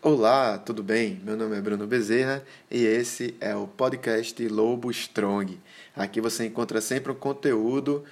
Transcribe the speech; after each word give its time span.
Olá, 0.00 0.56
tudo 0.58 0.80
bem? 0.80 1.20
Meu 1.24 1.36
nome 1.36 1.56
é 1.56 1.60
Bruno 1.60 1.84
Bezerra 1.84 2.44
e 2.70 2.84
esse 2.84 3.34
é 3.40 3.56
o 3.56 3.66
podcast 3.66 4.46
Lobo 4.46 4.92
Strong. 4.92 5.58
Aqui 5.96 6.20
você 6.20 6.46
encontra 6.46 6.80
sempre 6.80 7.10
um 7.10 7.16
conteúdo 7.16 8.04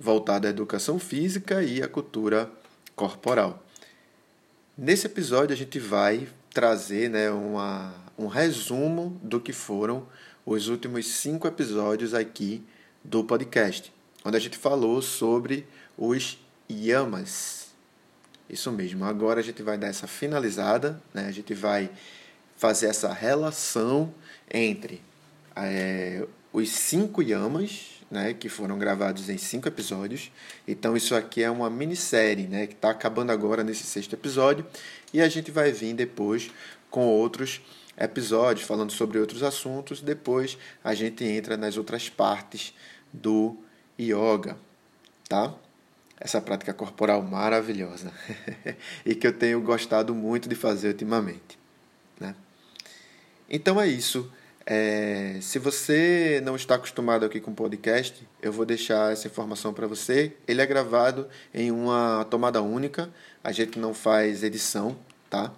voltado 0.00 0.48
à 0.48 0.50
educação 0.50 0.98
física 0.98 1.62
e 1.62 1.80
à 1.80 1.86
cultura 1.86 2.50
corporal. 2.96 3.64
Nesse 4.76 5.06
episódio 5.06 5.54
a 5.54 5.56
gente 5.56 5.78
vai 5.78 6.26
trazer 6.52 7.08
né, 7.08 7.30
uma, 7.30 7.94
um 8.18 8.26
resumo 8.26 9.16
do 9.22 9.40
que 9.40 9.52
foram 9.52 10.08
os 10.44 10.66
últimos 10.66 11.06
cinco 11.06 11.46
episódios 11.46 12.14
aqui 12.14 12.64
do 13.04 13.22
podcast, 13.22 13.94
onde 14.24 14.36
a 14.36 14.40
gente 14.40 14.58
falou 14.58 15.00
sobre 15.00 15.68
os 15.96 16.36
yamas 16.68 17.67
isso 18.48 18.70
mesmo. 18.72 19.04
Agora 19.04 19.40
a 19.40 19.42
gente 19.42 19.62
vai 19.62 19.76
dar 19.76 19.88
essa 19.88 20.06
finalizada, 20.06 21.00
né? 21.12 21.26
a 21.26 21.30
gente 21.30 21.54
vai 21.54 21.90
fazer 22.56 22.86
essa 22.86 23.12
relação 23.12 24.12
entre 24.52 25.00
é, 25.54 26.26
os 26.52 26.70
cinco 26.70 27.22
yamas, 27.22 27.98
né, 28.10 28.32
que 28.32 28.48
foram 28.48 28.78
gravados 28.78 29.28
em 29.28 29.38
cinco 29.38 29.68
episódios. 29.68 30.32
Então 30.66 30.96
isso 30.96 31.14
aqui 31.14 31.42
é 31.42 31.50
uma 31.50 31.68
minissérie, 31.68 32.46
né, 32.46 32.66
que 32.66 32.74
está 32.74 32.90
acabando 32.90 33.30
agora 33.30 33.62
nesse 33.62 33.84
sexto 33.84 34.14
episódio 34.14 34.66
e 35.12 35.20
a 35.20 35.28
gente 35.28 35.50
vai 35.50 35.70
vir 35.72 35.94
depois 35.94 36.50
com 36.90 37.06
outros 37.06 37.60
episódios 37.96 38.66
falando 38.66 38.92
sobre 38.92 39.18
outros 39.18 39.42
assuntos. 39.42 40.00
Depois 40.00 40.56
a 40.82 40.94
gente 40.94 41.24
entra 41.24 41.56
nas 41.56 41.76
outras 41.76 42.08
partes 42.08 42.74
do 43.12 43.56
yoga, 43.98 44.56
tá? 45.28 45.54
Essa 46.20 46.40
prática 46.40 46.72
corporal 46.72 47.22
maravilhosa 47.22 48.12
e 49.06 49.14
que 49.14 49.26
eu 49.26 49.32
tenho 49.32 49.60
gostado 49.60 50.14
muito 50.14 50.48
de 50.48 50.54
fazer 50.54 50.88
ultimamente. 50.88 51.58
Né? 52.18 52.34
Então 53.48 53.80
é 53.80 53.86
isso. 53.86 54.30
É, 54.66 55.38
se 55.40 55.58
você 55.58 56.42
não 56.44 56.54
está 56.54 56.74
acostumado 56.74 57.24
aqui 57.24 57.40
com 57.40 57.54
podcast, 57.54 58.26
eu 58.42 58.52
vou 58.52 58.66
deixar 58.66 59.12
essa 59.12 59.26
informação 59.26 59.72
para 59.72 59.86
você. 59.86 60.34
Ele 60.46 60.60
é 60.60 60.66
gravado 60.66 61.26
em 61.54 61.70
uma 61.70 62.26
tomada 62.28 62.60
única, 62.60 63.08
a 63.42 63.50
gente 63.50 63.78
não 63.78 63.94
faz 63.94 64.42
edição 64.42 64.98
tá? 65.30 65.50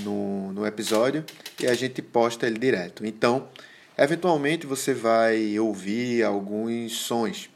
no, 0.00 0.52
no 0.52 0.66
episódio 0.66 1.24
e 1.58 1.66
a 1.66 1.74
gente 1.74 2.02
posta 2.02 2.46
ele 2.46 2.58
direto. 2.58 3.06
Então, 3.06 3.48
eventualmente 3.96 4.66
você 4.66 4.92
vai 4.92 5.58
ouvir 5.58 6.22
alguns 6.22 6.92
sons 6.98 7.48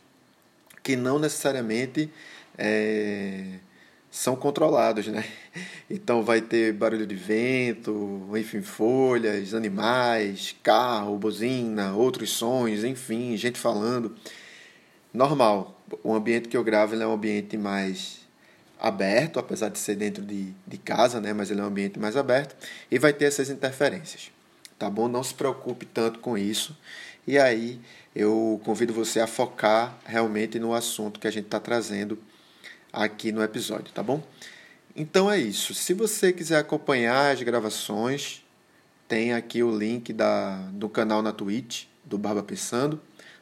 que 0.83 0.97
não 0.97 1.19
necessariamente 1.19 2.11
é, 2.57 3.59
são 4.11 4.37
controlados, 4.37 5.07
né? 5.07 5.25
Então 5.89 6.21
vai 6.21 6.41
ter 6.41 6.73
barulho 6.73 7.07
de 7.07 7.15
vento, 7.15 8.29
enfim, 8.35 8.61
folhas, 8.61 9.55
animais, 9.55 10.57
carro, 10.61 11.17
buzina, 11.17 11.93
outros 11.95 12.31
sons, 12.31 12.83
enfim, 12.83 13.37
gente 13.37 13.57
falando. 13.57 14.17
Normal. 15.15 15.81
O 16.03 16.13
ambiente 16.13 16.49
que 16.49 16.57
eu 16.57 16.65
gravo 16.65 16.97
é 16.97 17.07
um 17.07 17.13
ambiente 17.13 17.57
mais 17.57 18.27
aberto, 18.81 19.39
apesar 19.39 19.69
de 19.69 19.79
ser 19.79 19.95
dentro 19.95 20.25
de, 20.25 20.53
de 20.67 20.77
casa, 20.79 21.21
né? 21.21 21.33
Mas 21.33 21.51
ele 21.51 21.61
é 21.61 21.63
um 21.63 21.69
ambiente 21.69 22.01
mais 22.01 22.17
aberto 22.17 22.57
e 22.91 22.99
vai 22.99 23.13
ter 23.13 23.27
essas 23.27 23.49
interferências, 23.49 24.33
tá 24.77 24.91
bom? 24.91 25.07
Não 25.07 25.23
se 25.23 25.35
preocupe 25.35 25.87
tanto 25.87 26.19
com 26.19 26.37
isso. 26.37 26.77
E 27.27 27.39
aí 27.39 27.81
eu 28.15 28.61
convido 28.65 28.93
você 28.93 29.21
a 29.21 29.27
focar 29.27 29.97
realmente 30.05 30.59
no 30.59 30.75
assunto 30.75 31.21
que 31.21 31.29
a 31.29 31.31
gente 31.31 31.45
está 31.45 31.61
trazendo 31.61 32.19
aqui 32.93 33.33
no 33.33 33.43
episódio, 33.43 33.93
tá 33.93 34.03
bom? 34.03 34.23
Então 34.95 35.31
é 35.31 35.39
isso. 35.39 35.75
Se 35.75 35.93
você 35.93 36.33
quiser 36.33 36.59
acompanhar 36.59 37.33
as 37.33 37.43
gravações, 37.43 38.43
tem 39.07 39.35
aqui 39.35 39.63
o 39.63 39.77
link 39.77 40.13
da, 40.13 40.57
do 40.73 40.89
canal 40.89 41.23
na 41.23 41.33
Twitch 41.33 41.85
do 42.05 42.17
Barba 42.17 42.43
Pensando. 42.43 43.01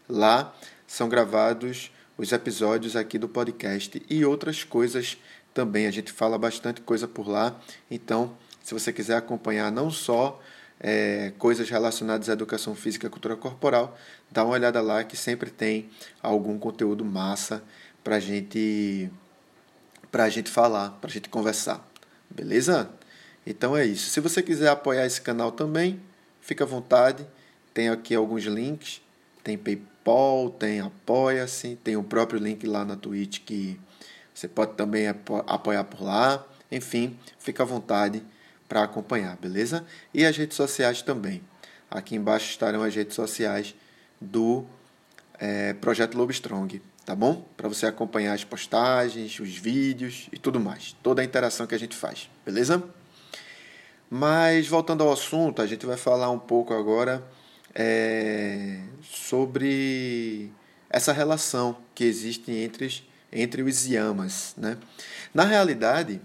Lá 0.09 0.55
são 0.86 1.09
gravados 1.09 1.91
os 2.18 2.33
episódios 2.33 2.96
aqui 2.96 3.18
do 3.18 3.29
podcast 3.29 4.02
e 4.11 4.24
outras 4.24 4.64
coisas 4.64 5.17
também. 5.52 5.86
A 5.86 5.91
gente 5.91 6.13
fala 6.13 6.36
bastante 6.36 6.80
coisa 6.80 7.07
por 7.07 7.29
lá. 7.29 7.58
Então, 7.91 8.36
se 8.63 8.74
você 8.74 8.92
quiser 8.92 9.17
acompanhar 9.17 9.70
não 9.70 9.91
só 9.91 10.41
é, 10.80 11.33
coisas 11.39 11.68
relacionadas 11.70 12.29
à 12.29 12.33
educação 12.33 12.74
física 12.74 13.07
e 13.07 13.11
cultura 13.11 13.36
corporal, 13.36 13.97
dá 14.30 14.45
uma 14.45 14.55
olhada 14.55 14.80
lá 14.80 15.05
que 15.05 15.17
sempre 15.17 15.51
tem 15.51 15.89
algum 16.23 16.58
conteúdo 16.58 17.05
massa 17.05 17.63
para 18.02 18.18
gente 18.18 19.11
para 20.14 20.23
a 20.23 20.29
gente 20.29 20.48
falar, 20.48 20.91
para 21.01 21.11
a 21.11 21.13
gente 21.13 21.29
conversar. 21.29 21.85
Beleza? 22.30 22.89
Então 23.45 23.77
é 23.77 23.85
isso. 23.85 24.11
Se 24.11 24.20
você 24.20 24.45
quiser 24.45 24.69
apoiar 24.69 25.05
esse 25.05 25.20
canal 25.20 25.51
também, 25.51 26.01
fica 26.41 26.63
à 26.63 26.67
vontade. 26.69 27.27
Tem 27.75 27.89
aqui 27.89 28.14
alguns 28.14 28.45
links. 28.45 29.03
Tem 29.42 29.58
PayPal, 29.58 30.51
tem 30.51 30.79
Apoia-se, 30.79 31.74
tem 31.83 31.97
o 31.97 32.05
próprio 32.05 32.39
link 32.39 32.64
lá 32.64 32.85
na 32.85 32.95
Twitch 32.95 33.41
que 33.41 33.77
você 34.33 34.47
pode 34.47 34.74
também 34.74 35.08
apoiar 35.08 35.83
por 35.83 36.05
lá. 36.05 36.47
Enfim, 36.70 37.19
fica 37.36 37.64
à 37.64 37.67
vontade 37.67 38.23
para 38.69 38.85
acompanhar, 38.85 39.36
beleza? 39.36 39.85
E 40.14 40.24
as 40.24 40.36
redes 40.36 40.57
sociais 40.57 41.03
também. 41.03 41.42
Aqui 41.91 42.14
embaixo 42.14 42.51
estarão 42.51 42.85
as 42.85 42.95
redes 42.95 43.17
sociais 43.17 43.74
do 44.20 44.64
é, 45.41 45.73
Projeto 45.73 46.17
Lobo 46.17 46.30
Strong 46.30 46.80
tá 47.05 47.15
bom? 47.15 47.45
Para 47.57 47.69
você 47.69 47.87
acompanhar 47.87 48.35
as 48.35 48.45
postagens, 48.45 49.39
os 49.39 49.57
vídeos 49.57 50.29
e 50.33 50.39
tudo 50.39 50.59
mais, 50.59 50.97
toda 51.03 51.23
a 51.23 51.25
interação 51.25 51.67
que 51.67 51.75
a 51.75 51.79
gente 51.79 51.95
faz, 51.95 52.31
beleza? 52.45 52.83
Mas 54.11 54.69
voltando 54.69 55.03
ao 55.03 55.13
assunto, 55.13 55.61
a 55.61 55.67
gente 55.67 55.85
vai 55.87 55.97
falar 55.97 56.31
um 56.31 56.39
pouco 56.39 56.73
agora 56.73 57.25
é, 57.75 58.81
sobre 59.03 60.51
essa 60.89 61.13
relação 61.13 61.77
que 61.95 62.05
existe 62.05 62.53
entre, 62.53 63.03
entre 63.33 63.63
os 63.63 63.86
yamas, 63.86 64.55
né? 64.57 64.79
Na 65.33 65.45
realidade, 65.45 66.21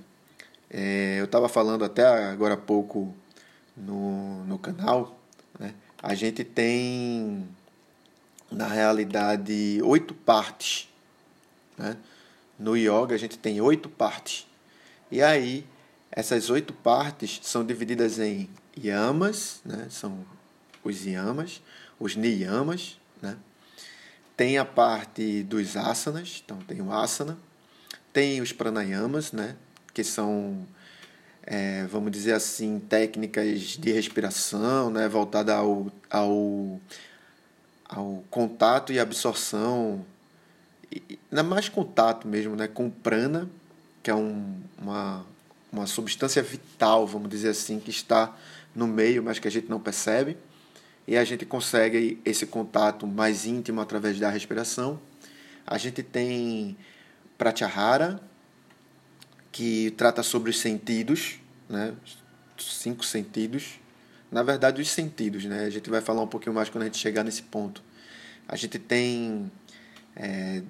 é, 0.69 1.17
eu 1.19 1.25
estava 1.25 1.49
falando 1.49 1.83
até 1.83 2.05
agora 2.05 2.53
há 2.53 2.57
pouco 2.57 3.13
no, 3.75 4.45
no 4.45 4.59
canal, 4.59 5.19
né? 5.57 5.73
a 6.01 6.13
gente 6.13 6.43
tem 6.43 7.47
na 8.51 8.67
realidade, 8.67 9.79
oito 9.83 10.13
partes. 10.13 10.89
Né? 11.77 11.97
No 12.57 12.75
yoga, 12.75 13.15
a 13.15 13.17
gente 13.17 13.37
tem 13.37 13.61
oito 13.61 13.89
partes. 13.89 14.47
E 15.11 15.21
aí, 15.21 15.65
essas 16.11 16.49
oito 16.49 16.73
partes 16.73 17.39
são 17.43 17.65
divididas 17.65 18.19
em 18.19 18.49
yamas, 18.77 19.61
né? 19.63 19.87
são 19.89 20.25
os 20.83 21.05
yamas, 21.05 21.61
os 21.99 22.15
niyamas. 22.15 22.99
Né? 23.21 23.37
Tem 24.35 24.57
a 24.57 24.65
parte 24.65 25.43
dos 25.43 25.75
asanas, 25.77 26.41
então 26.43 26.57
tem 26.59 26.81
o 26.81 26.91
asana. 26.91 27.37
Tem 28.11 28.41
os 28.41 28.51
pranayamas, 28.51 29.31
né? 29.31 29.55
que 29.93 30.03
são, 30.03 30.65
é, 31.43 31.85
vamos 31.85 32.11
dizer 32.11 32.33
assim, 32.33 32.79
técnicas 32.79 33.59
de 33.77 33.91
respiração, 33.91 34.89
né? 34.89 35.07
voltada 35.07 35.55
ao, 35.55 35.91
ao 36.09 36.79
ao 37.89 38.23
contato 38.29 38.93
e 38.93 38.99
absorção, 38.99 40.05
ainda 41.31 41.43
mais 41.43 41.67
contato 41.67 42.27
mesmo, 42.27 42.55
né, 42.55 42.67
com 42.67 42.89
prana, 42.89 43.49
que 44.03 44.11
é 44.11 44.15
um, 44.15 44.61
uma, 44.77 45.25
uma 45.71 45.87
substância 45.87 46.41
vital, 46.43 47.07
vamos 47.07 47.29
dizer 47.29 47.49
assim, 47.49 47.79
que 47.79 47.89
está 47.89 48.35
no 48.75 48.87
meio, 48.87 49.23
mas 49.23 49.39
que 49.39 49.47
a 49.47 49.51
gente 49.51 49.67
não 49.67 49.79
percebe. 49.79 50.37
E 51.07 51.17
a 51.17 51.23
gente 51.23 51.45
consegue 51.45 52.21
esse 52.23 52.45
contato 52.45 53.07
mais 53.07 53.45
íntimo 53.45 53.81
através 53.81 54.19
da 54.19 54.29
respiração. 54.29 54.99
A 55.65 55.77
gente 55.77 56.03
tem 56.03 56.77
Pratyahara, 57.37 58.21
que 59.51 59.91
trata 59.91 60.21
sobre 60.21 60.51
os 60.51 60.59
sentidos, 60.59 61.39
né? 61.67 61.95
cinco 62.57 63.03
sentidos, 63.03 63.79
na 64.31 64.43
verdade, 64.43 64.81
os 64.81 64.89
sentidos, 64.91 65.45
né? 65.45 65.65
A 65.65 65.69
gente 65.69 65.89
vai 65.89 66.01
falar 66.01 66.21
um 66.21 66.27
pouquinho 66.27 66.53
mais 66.53 66.69
quando 66.69 66.83
a 66.83 66.85
gente 66.85 66.97
chegar 66.97 67.23
nesse 67.23 67.41
ponto. 67.41 67.81
A 68.49 68.55
gente 68.55 68.79
tem 68.79 69.51
é, 70.15 70.63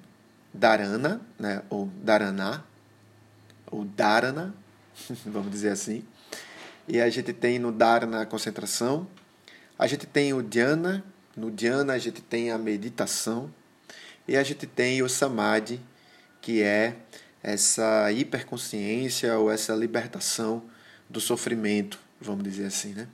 Dharana, 0.52 1.18
né? 1.38 1.62
ou 1.70 1.86
Dharana, 1.86 2.62
ou 3.70 3.86
Dharana, 3.86 4.54
vamos 5.24 5.50
dizer 5.50 5.70
assim. 5.70 6.04
E 6.86 7.00
a 7.00 7.08
gente 7.08 7.32
tem 7.32 7.58
no 7.58 7.72
Dharana 7.72 8.20
a 8.20 8.26
concentração. 8.26 9.08
A 9.78 9.86
gente 9.86 10.06
tem 10.06 10.34
o 10.34 10.42
Dhyana, 10.42 11.02
no 11.34 11.50
Dhyana 11.50 11.94
a 11.94 11.98
gente 11.98 12.20
tem 12.20 12.50
a 12.50 12.58
meditação. 12.58 13.50
E 14.28 14.36
a 14.36 14.42
gente 14.42 14.66
tem 14.66 15.02
o 15.02 15.08
Samadhi, 15.08 15.80
que 16.42 16.62
é 16.62 16.96
essa 17.42 18.12
hiperconsciência 18.12 19.38
ou 19.38 19.50
essa 19.50 19.74
libertação 19.74 20.62
do 21.08 21.18
sofrimento, 21.18 21.98
vamos 22.20 22.44
dizer 22.44 22.66
assim, 22.66 22.92
né? 22.92 23.08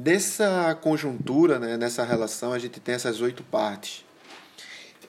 Dessa 0.00 0.78
conjuntura, 0.80 1.58
né, 1.58 1.76
nessa 1.76 2.04
relação, 2.04 2.52
a 2.52 2.58
gente 2.60 2.78
tem 2.78 2.94
essas 2.94 3.20
oito 3.20 3.42
partes. 3.42 4.04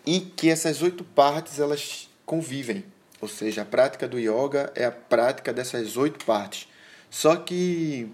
E 0.03 0.19
que 0.19 0.50
essas 0.50 0.81
oito 0.81 1.03
partes 1.03 1.59
elas 1.59 2.09
convivem. 2.25 2.83
Ou 3.21 3.27
seja, 3.27 3.62
a 3.62 3.65
prática 3.65 4.07
do 4.07 4.18
yoga 4.18 4.71
é 4.74 4.86
a 4.86 4.91
prática 4.91 5.53
dessas 5.53 5.95
oito 5.95 6.25
partes. 6.25 6.68
Só 7.07 7.36
que 7.36 8.12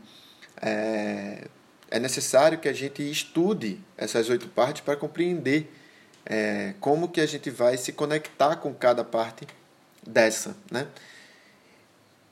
é, 0.61 1.47
é 1.89 1.97
necessário 1.97 2.59
que 2.59 2.67
a 2.67 2.73
gente 2.73 3.09
estude 3.09 3.79
essas 3.95 4.29
oito 4.29 4.49
partes 4.49 4.81
para 4.81 4.97
compreender 4.97 5.73
é, 6.25 6.73
como 6.81 7.07
que 7.07 7.21
a 7.21 7.25
gente 7.25 7.49
vai 7.49 7.77
se 7.77 7.93
conectar 7.93 8.57
com 8.57 8.73
cada 8.73 9.05
parte 9.05 9.47
dessa, 10.05 10.57
né? 10.69 10.87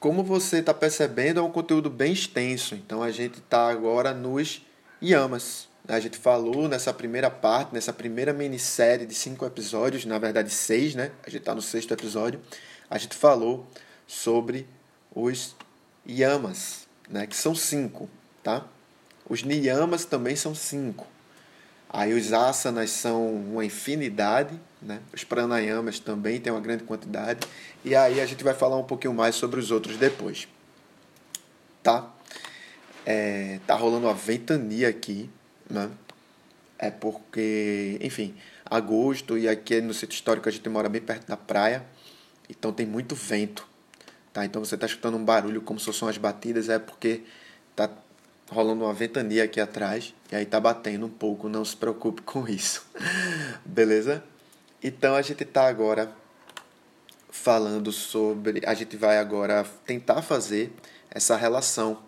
Como 0.03 0.21
você 0.21 0.57
está 0.57 0.73
percebendo, 0.73 1.39
é 1.39 1.41
um 1.41 1.50
conteúdo 1.50 1.89
bem 1.89 2.11
extenso. 2.11 2.75
Então 2.75 3.01
a 3.01 3.09
gente 3.09 3.39
está 3.39 3.69
agora 3.69 4.13
nos 4.13 4.61
yamas. 5.01 5.69
A 5.88 5.97
gente 5.97 6.17
falou 6.17 6.67
nessa 6.67 6.94
primeira 6.94 7.31
parte, 7.31 7.73
nessa 7.73 7.94
primeira 7.94 8.33
minissérie 8.33 9.05
de 9.05 9.15
cinco 9.15 9.45
episódios, 9.45 10.03
na 10.03 10.19
verdade 10.19 10.50
seis, 10.50 10.94
né? 10.94 11.11
A 11.25 11.29
gente 11.29 11.39
está 11.39 11.55
no 11.55 11.61
sexto 11.61 11.94
episódio. 11.94 12.41
A 12.89 12.97
gente 12.97 13.15
falou 13.15 13.65
sobre 14.05 14.67
os 15.15 15.55
yamas, 16.05 16.85
né? 17.07 17.25
Que 17.25 17.38
são 17.38 17.55
cinco, 17.55 18.09
tá? 18.44 18.67
Os 19.29 19.41
niyamas 19.41 20.03
também 20.03 20.35
são 20.35 20.53
cinco. 20.53 21.07
Aí 21.94 22.12
os 22.12 22.34
asanas 22.34 22.90
são 22.90 23.36
uma 23.36 23.63
infinidade, 23.63 24.60
né? 24.81 25.00
os 25.13 25.24
pranayamas 25.24 26.00
também 26.00 26.42
têm 26.42 26.51
uma 26.51 26.60
grande 26.60 26.84
quantidade. 26.84 27.48
E 27.86 27.95
aí 27.95 28.19
a 28.19 28.25
gente 28.25 28.44
vai 28.44 28.56
falar 28.56 28.78
um 28.78 28.84
pouquinho 28.84 29.13
mais 29.13 29.36
sobre 29.36 29.60
os 29.60 29.69
outros 29.69 29.95
depois. 29.95 30.48
Tá? 31.84 32.12
É, 33.06 33.60
tá 33.68 33.75
rolando 33.75 34.07
uma 34.07 34.13
ventania 34.16 34.90
aqui, 34.90 35.30
né? 35.69 35.92
É 36.80 36.90
porque, 36.90 38.00
enfim, 38.01 38.36
agosto 38.66 39.38
e 39.38 39.48
aqui 39.48 39.80
no 39.80 39.94
sítio 39.94 40.16
histórico 40.16 40.50
a 40.50 40.51
gente 40.51 40.68
mora 40.68 40.89
bem 40.89 41.01
perto 41.01 41.28
da 41.28 41.38
praia, 41.38 41.86
então 42.50 42.74
tem 42.74 42.86
muito 42.86 43.13
vento, 43.13 43.68
tá? 44.34 44.44
Então 44.44 44.66
você 44.66 44.75
tá 44.75 44.86
escutando 44.86 45.16
um 45.16 45.24
barulho 45.24 45.62
como 45.62 45.80
se 45.80 45.86
fossem 45.86 46.10
as 46.10 46.18
batidas, 46.18 46.69
é 46.69 46.80
porque 46.80 47.24
tá 47.75 47.89
rolando 48.50 48.84
uma 48.84 48.94
ventania 48.94 49.44
aqui 49.44 49.60
atrás 49.60 50.13
e 50.31 50.36
aí 50.36 50.45
tá 50.45 50.60
batendo 50.60 51.06
um 51.06 51.10
pouco, 51.10 51.50
não 51.50 51.63
se 51.63 51.75
preocupe 51.75 52.22
com 52.22 52.48
isso. 52.48 52.86
Beleza? 53.66 54.24
Então 54.81 55.16
a 55.16 55.22
gente 55.22 55.45
tá 55.45 55.68
agora 55.68 56.13
falando 57.30 57.92
sobre, 57.92 58.62
a 58.66 58.74
gente 58.74 58.95
vai 58.95 59.18
agora 59.18 59.66
tentar 59.86 60.22
fazer 60.22 60.72
essa 61.10 61.36
relação 61.36 62.04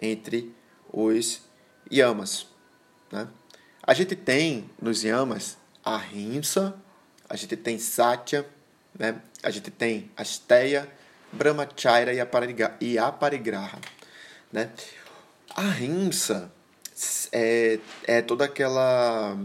entre 0.00 0.54
os 0.92 1.42
yamas, 1.90 2.46
né? 3.12 3.28
A 3.82 3.94
gente 3.94 4.14
tem 4.14 4.70
nos 4.80 5.02
yamas 5.02 5.58
a 5.84 5.96
rimsa, 5.96 6.74
a 7.28 7.36
gente 7.36 7.56
tem 7.56 7.78
satya, 7.78 8.46
né? 8.98 9.20
A 9.42 9.50
gente 9.50 9.70
tem 9.70 10.10
asteya, 10.16 10.88
brahmacharya 11.32 12.12
e 12.80 12.98
aparigraha, 12.98 13.78
né? 14.52 14.70
A 15.54 15.68
rimsa 15.68 16.50
é, 17.32 17.78
é 18.04 18.22
toda 18.22 18.44
aquela 18.44 19.36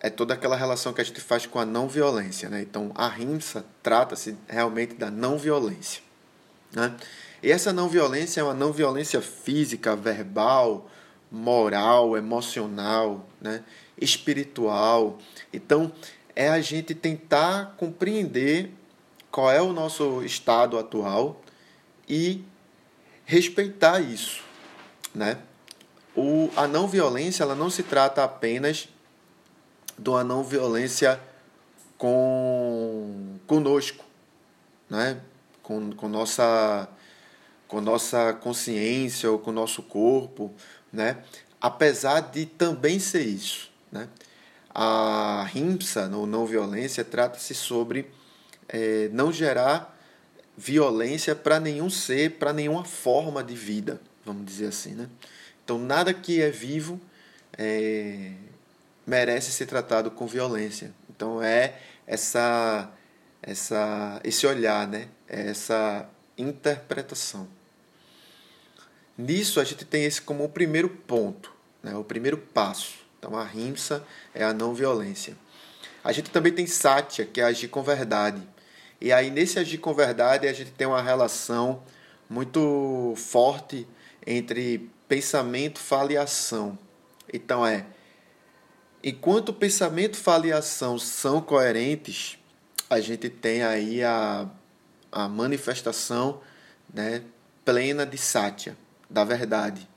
é 0.00 0.10
toda 0.10 0.34
aquela 0.34 0.56
relação 0.56 0.92
que 0.92 1.00
a 1.00 1.04
gente 1.04 1.20
faz 1.20 1.46
com 1.46 1.60
a 1.60 1.64
não 1.64 1.88
violência, 1.88 2.48
né? 2.48 2.60
Então, 2.60 2.90
a 2.96 3.06
rimsa 3.06 3.64
trata-se 3.84 4.36
realmente 4.48 4.94
da 4.94 5.12
não 5.12 5.38
violência, 5.38 6.02
né? 6.72 6.96
E 7.40 7.52
essa 7.52 7.72
não 7.72 7.88
violência 7.88 8.40
é 8.40 8.44
uma 8.44 8.52
não 8.52 8.72
violência 8.72 9.20
física, 9.20 9.94
verbal, 9.94 10.90
moral, 11.30 12.16
emocional, 12.16 13.24
né? 13.40 13.62
espiritual. 14.00 15.18
Então, 15.52 15.92
é 16.34 16.48
a 16.48 16.60
gente 16.60 16.96
tentar 16.96 17.74
compreender 17.76 18.72
qual 19.30 19.52
é 19.52 19.62
o 19.62 19.72
nosso 19.72 20.24
estado 20.24 20.76
atual 20.76 21.40
e 22.08 22.44
respeitar 23.24 24.00
isso 24.00 24.51
né? 25.14 25.38
O, 26.14 26.50
a 26.56 26.66
não 26.66 26.86
violência 26.86 27.42
ela 27.42 27.54
não 27.54 27.70
se 27.70 27.82
trata 27.82 28.22
apenas 28.22 28.88
de 29.98 30.10
uma 30.10 30.22
não 30.22 30.42
violência 30.42 31.20
com 31.96 33.38
conosco, 33.46 34.04
né? 34.90 35.20
com, 35.62 35.92
com, 35.92 36.08
nossa, 36.08 36.88
com 37.66 37.80
nossa 37.80 38.32
consciência 38.34 39.30
ou 39.30 39.38
com 39.38 39.52
nosso 39.52 39.82
corpo, 39.82 40.52
né? 40.92 41.22
apesar 41.60 42.20
de 42.20 42.44
também 42.44 42.98
ser 42.98 43.22
isso. 43.22 43.70
Né? 43.90 44.08
A 44.74 45.46
rimsa, 45.48 46.08
no 46.08 46.26
não 46.26 46.44
violência, 46.44 47.04
trata-se 47.04 47.54
sobre 47.54 48.10
é, 48.68 49.08
não 49.12 49.32
gerar 49.32 49.98
violência 50.56 51.34
para 51.34 51.58
nenhum 51.58 51.88
ser, 51.88 52.32
para 52.32 52.52
nenhuma 52.52 52.84
forma 52.84 53.42
de 53.42 53.54
vida 53.54 54.00
vamos 54.24 54.44
dizer 54.44 54.66
assim, 54.66 54.94
né? 54.94 55.08
Então 55.64 55.78
nada 55.78 56.12
que 56.12 56.40
é 56.40 56.50
vivo 56.50 57.00
é, 57.56 58.32
merece 59.06 59.52
ser 59.52 59.66
tratado 59.66 60.10
com 60.10 60.26
violência. 60.26 60.92
Então 61.08 61.42
é 61.42 61.78
essa 62.06 62.90
essa 63.42 64.20
esse 64.24 64.46
olhar, 64.46 64.86
né? 64.86 65.08
É 65.28 65.48
essa 65.48 66.08
interpretação. 66.38 67.48
Nisso 69.16 69.60
a 69.60 69.64
gente 69.64 69.84
tem 69.84 70.04
esse 70.04 70.22
como 70.22 70.44
o 70.44 70.48
primeiro 70.48 70.88
ponto, 70.88 71.52
né? 71.82 71.94
O 71.94 72.04
primeiro 72.04 72.38
passo. 72.38 72.94
Então 73.18 73.36
a 73.36 73.44
rimsa 73.44 74.04
é 74.34 74.42
a 74.44 74.52
não 74.52 74.74
violência. 74.74 75.36
A 76.02 76.10
gente 76.10 76.30
também 76.30 76.52
tem 76.52 76.66
satya, 76.66 77.24
que 77.24 77.40
é 77.40 77.44
agir 77.44 77.68
com 77.68 77.82
verdade. 77.82 78.42
E 79.00 79.12
aí 79.12 79.30
nesse 79.30 79.58
agir 79.58 79.78
com 79.78 79.94
verdade 79.94 80.48
a 80.48 80.52
gente 80.52 80.70
tem 80.72 80.86
uma 80.86 81.02
relação 81.02 81.82
muito 82.28 83.14
forte 83.16 83.86
entre 84.26 84.90
pensamento, 85.08 85.78
fala 85.78 86.12
e 86.12 86.16
ação. 86.16 86.78
Então 87.32 87.66
é, 87.66 87.86
enquanto 89.02 89.52
pensamento, 89.52 90.16
fala 90.16 90.46
e 90.46 90.52
ação 90.52 90.98
são 90.98 91.40
coerentes, 91.40 92.38
a 92.88 93.00
gente 93.00 93.28
tem 93.28 93.62
aí 93.62 94.02
a, 94.02 94.48
a 95.10 95.28
manifestação 95.28 96.40
né, 96.92 97.22
plena 97.64 98.04
de 98.04 98.18
Satya, 98.18 98.76
da 99.08 99.24
verdade, 99.24 99.88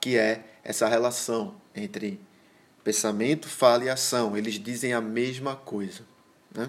que 0.00 0.16
é 0.16 0.44
essa 0.62 0.88
relação 0.88 1.54
entre 1.74 2.20
pensamento, 2.82 3.48
fala 3.48 3.84
e 3.84 3.90
ação. 3.90 4.36
Eles 4.36 4.54
dizem 4.54 4.92
a 4.92 5.00
mesma 5.00 5.56
coisa. 5.56 6.02
Né? 6.54 6.68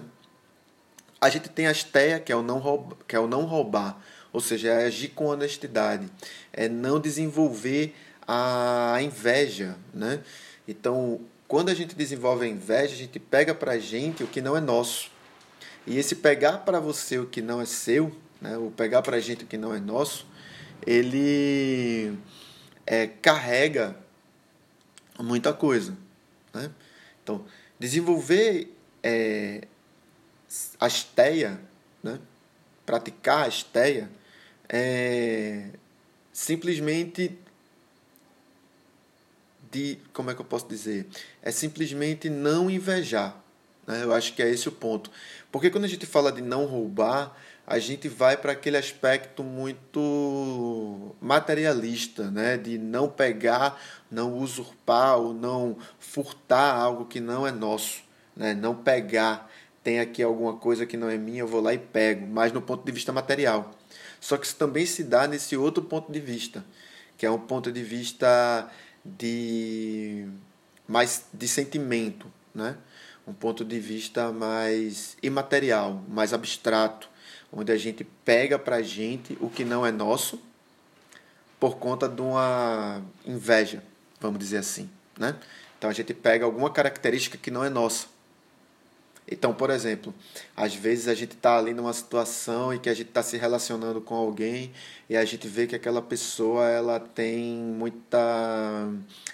A 1.20 1.28
gente 1.28 1.48
tem 1.48 1.66
a 1.66 1.70
asteia, 1.70 2.20
que 2.20 2.32
é 2.32 2.36
o 2.36 2.42
não 2.42 2.96
que 3.06 3.16
é 3.16 3.20
o 3.20 3.26
não 3.26 3.44
roubar 3.44 4.00
ou 4.36 4.40
seja, 4.42 4.68
é 4.68 4.84
agir 4.84 5.08
com 5.08 5.28
honestidade, 5.28 6.06
é 6.52 6.68
não 6.68 7.00
desenvolver 7.00 7.94
a 8.28 8.98
inveja, 9.00 9.78
né? 9.94 10.22
Então, 10.68 11.22
quando 11.48 11.70
a 11.70 11.74
gente 11.74 11.96
desenvolve 11.96 12.44
a 12.44 12.46
inveja, 12.46 12.92
a 12.92 12.98
gente 12.98 13.18
pega 13.18 13.54
para 13.54 13.72
a 13.72 13.78
gente 13.78 14.22
o 14.22 14.26
que 14.26 14.42
não 14.42 14.54
é 14.54 14.60
nosso. 14.60 15.10
E 15.86 15.96
esse 15.96 16.16
pegar 16.16 16.58
para 16.58 16.78
você 16.78 17.18
o 17.18 17.24
que 17.24 17.40
não 17.40 17.62
é 17.62 17.64
seu, 17.64 18.14
né? 18.38 18.58
o 18.58 18.70
pegar 18.70 19.00
para 19.00 19.16
a 19.16 19.20
gente 19.20 19.44
o 19.44 19.46
que 19.46 19.56
não 19.56 19.72
é 19.72 19.80
nosso, 19.80 20.26
ele 20.86 22.14
é, 22.84 23.06
carrega 23.06 23.96
muita 25.18 25.54
coisa. 25.54 25.96
Né? 26.52 26.70
Então, 27.22 27.42
desenvolver 27.78 28.70
é, 29.02 29.62
esteia, 30.86 31.58
né? 32.02 32.20
praticar 32.84 33.48
esteia, 33.48 34.10
é 34.68 35.70
simplesmente 36.32 37.38
de 39.70 39.98
como 40.12 40.30
é 40.30 40.34
que 40.34 40.40
eu 40.40 40.44
posso 40.44 40.68
dizer? 40.68 41.06
É 41.42 41.50
simplesmente 41.50 42.30
não 42.30 42.70
invejar 42.70 43.42
né? 43.86 44.02
eu 44.02 44.12
acho 44.12 44.34
que 44.34 44.42
é 44.42 44.50
esse 44.50 44.68
o 44.68 44.72
ponto. 44.72 45.10
Porque 45.52 45.70
quando 45.70 45.84
a 45.84 45.88
gente 45.88 46.04
fala 46.04 46.32
de 46.32 46.42
não 46.42 46.66
roubar 46.66 47.34
a 47.66 47.80
gente 47.80 48.08
vai 48.08 48.36
para 48.36 48.52
aquele 48.52 48.76
aspecto 48.76 49.42
muito 49.42 51.14
materialista 51.20 52.30
né? 52.30 52.56
De 52.56 52.78
não 52.78 53.08
pegar 53.08 53.80
não 54.10 54.34
usurpar 54.38 55.18
ou 55.18 55.34
não 55.34 55.76
furtar 55.98 56.74
algo 56.74 57.06
que 57.06 57.20
não 57.20 57.46
é 57.46 57.50
nosso 57.50 58.04
né? 58.36 58.54
Não 58.54 58.74
pegar. 58.74 59.50
Tem 59.82 60.00
aqui 60.00 60.22
alguma 60.22 60.54
coisa 60.54 60.84
que 60.84 60.96
não 60.96 61.08
é 61.08 61.16
minha 61.16 61.40
eu 61.40 61.46
vou 61.46 61.60
lá 61.60 61.72
e 61.72 61.78
pego 61.78 62.26
mas 62.26 62.52
no 62.52 62.60
ponto 62.60 62.84
de 62.84 62.92
vista 62.92 63.12
material 63.12 63.72
só 64.20 64.36
que 64.36 64.46
isso 64.46 64.56
também 64.56 64.86
se 64.86 65.04
dá 65.04 65.26
nesse 65.26 65.56
outro 65.56 65.82
ponto 65.82 66.10
de 66.10 66.20
vista, 66.20 66.64
que 67.16 67.26
é 67.26 67.30
um 67.30 67.38
ponto 67.38 67.70
de 67.70 67.82
vista 67.82 68.70
de 69.04 70.26
mais 70.88 71.24
de 71.32 71.46
sentimento, 71.46 72.30
né? 72.54 72.76
Um 73.26 73.32
ponto 73.32 73.64
de 73.64 73.78
vista 73.80 74.30
mais 74.32 75.16
imaterial, 75.22 76.02
mais 76.08 76.32
abstrato, 76.32 77.08
onde 77.52 77.72
a 77.72 77.76
gente 77.76 78.04
pega 78.24 78.58
para 78.58 78.82
gente 78.82 79.36
o 79.40 79.48
que 79.50 79.64
não 79.64 79.84
é 79.84 79.90
nosso 79.90 80.40
por 81.58 81.76
conta 81.78 82.08
de 82.08 82.20
uma 82.20 83.02
inveja, 83.24 83.82
vamos 84.20 84.38
dizer 84.38 84.58
assim, 84.58 84.90
né? 85.18 85.36
Então 85.78 85.90
a 85.90 85.92
gente 85.92 86.14
pega 86.14 86.44
alguma 86.44 86.70
característica 86.70 87.36
que 87.36 87.50
não 87.50 87.64
é 87.64 87.68
nossa 87.68 88.15
Então, 89.28 89.52
por 89.52 89.70
exemplo, 89.70 90.14
às 90.56 90.74
vezes 90.74 91.08
a 91.08 91.14
gente 91.14 91.32
está 91.32 91.58
ali 91.58 91.74
numa 91.74 91.92
situação 91.92 92.72
em 92.72 92.78
que 92.78 92.88
a 92.88 92.94
gente 92.94 93.08
está 93.08 93.22
se 93.24 93.36
relacionando 93.36 94.00
com 94.00 94.14
alguém 94.14 94.72
e 95.10 95.16
a 95.16 95.24
gente 95.24 95.48
vê 95.48 95.66
que 95.66 95.74
aquela 95.74 96.00
pessoa 96.00 96.68
ela 96.68 97.00
tem 97.00 97.56
muita, 97.56 98.88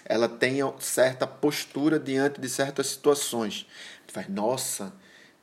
ela 0.07 0.29
tem 0.29 0.61
certa 0.79 1.27
postura 1.27 1.99
diante 1.99 2.41
de 2.41 2.49
certas 2.49 2.87
situações. 2.87 3.67
A 3.99 4.01
gente 4.01 4.13
faz, 4.13 4.29
nossa, 4.29 4.95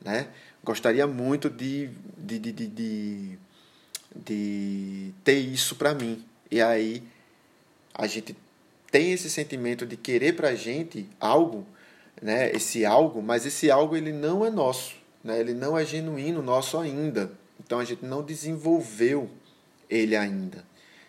né? 0.04 0.28
Gostaria 0.64 1.06
muito 1.06 1.48
de, 1.48 1.88
de, 2.18 2.38
de, 2.38 2.52
de, 2.52 2.66
de, 2.66 3.38
de 4.14 5.14
ter 5.22 5.38
isso 5.38 5.76
para 5.76 5.94
mim. 5.94 6.24
E 6.50 6.60
aí 6.60 7.04
a 7.94 8.06
gente 8.08 8.36
tem 8.90 9.12
esse 9.12 9.30
sentimento 9.30 9.86
de 9.86 9.96
querer 9.96 10.34
para 10.34 10.54
gente 10.56 11.08
algo 11.20 11.64
né, 12.20 12.50
esse 12.52 12.84
algo, 12.84 13.22
mas 13.22 13.46
esse 13.46 13.70
algo 13.70 13.96
ele 13.96 14.12
não 14.12 14.44
é 14.44 14.50
nosso, 14.50 14.94
né, 15.22 15.40
ele 15.40 15.54
não 15.54 15.76
é 15.76 15.84
genuíno 15.84 16.42
nosso 16.42 16.78
ainda. 16.78 17.30
Então 17.58 17.78
a 17.78 17.84
gente 17.84 18.04
não 18.04 18.22
desenvolveu 18.22 19.30
ele 19.88 20.16
ainda. 20.16 20.64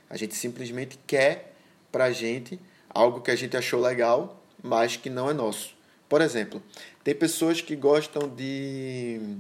A 0.10 0.18
gente 0.18 0.36
simplesmente 0.36 1.00
quer 1.08 1.54
para 1.92 2.06
a 2.06 2.12
gente 2.12 2.60
algo 2.90 3.22
que 3.22 3.32
a 3.32 3.36
gente 3.36 3.56
achou 3.56 3.80
legal, 3.80 4.42
mas 4.62 4.98
que 4.98 5.10
não 5.10 5.30
é 5.30 5.34
nosso. 5.34 5.74
Por 6.10 6.22
exemplo, 6.22 6.62
tem 7.04 7.16
pessoas 7.16 7.62
que 7.62 7.76
gostam 7.76 8.28
de. 8.28 9.38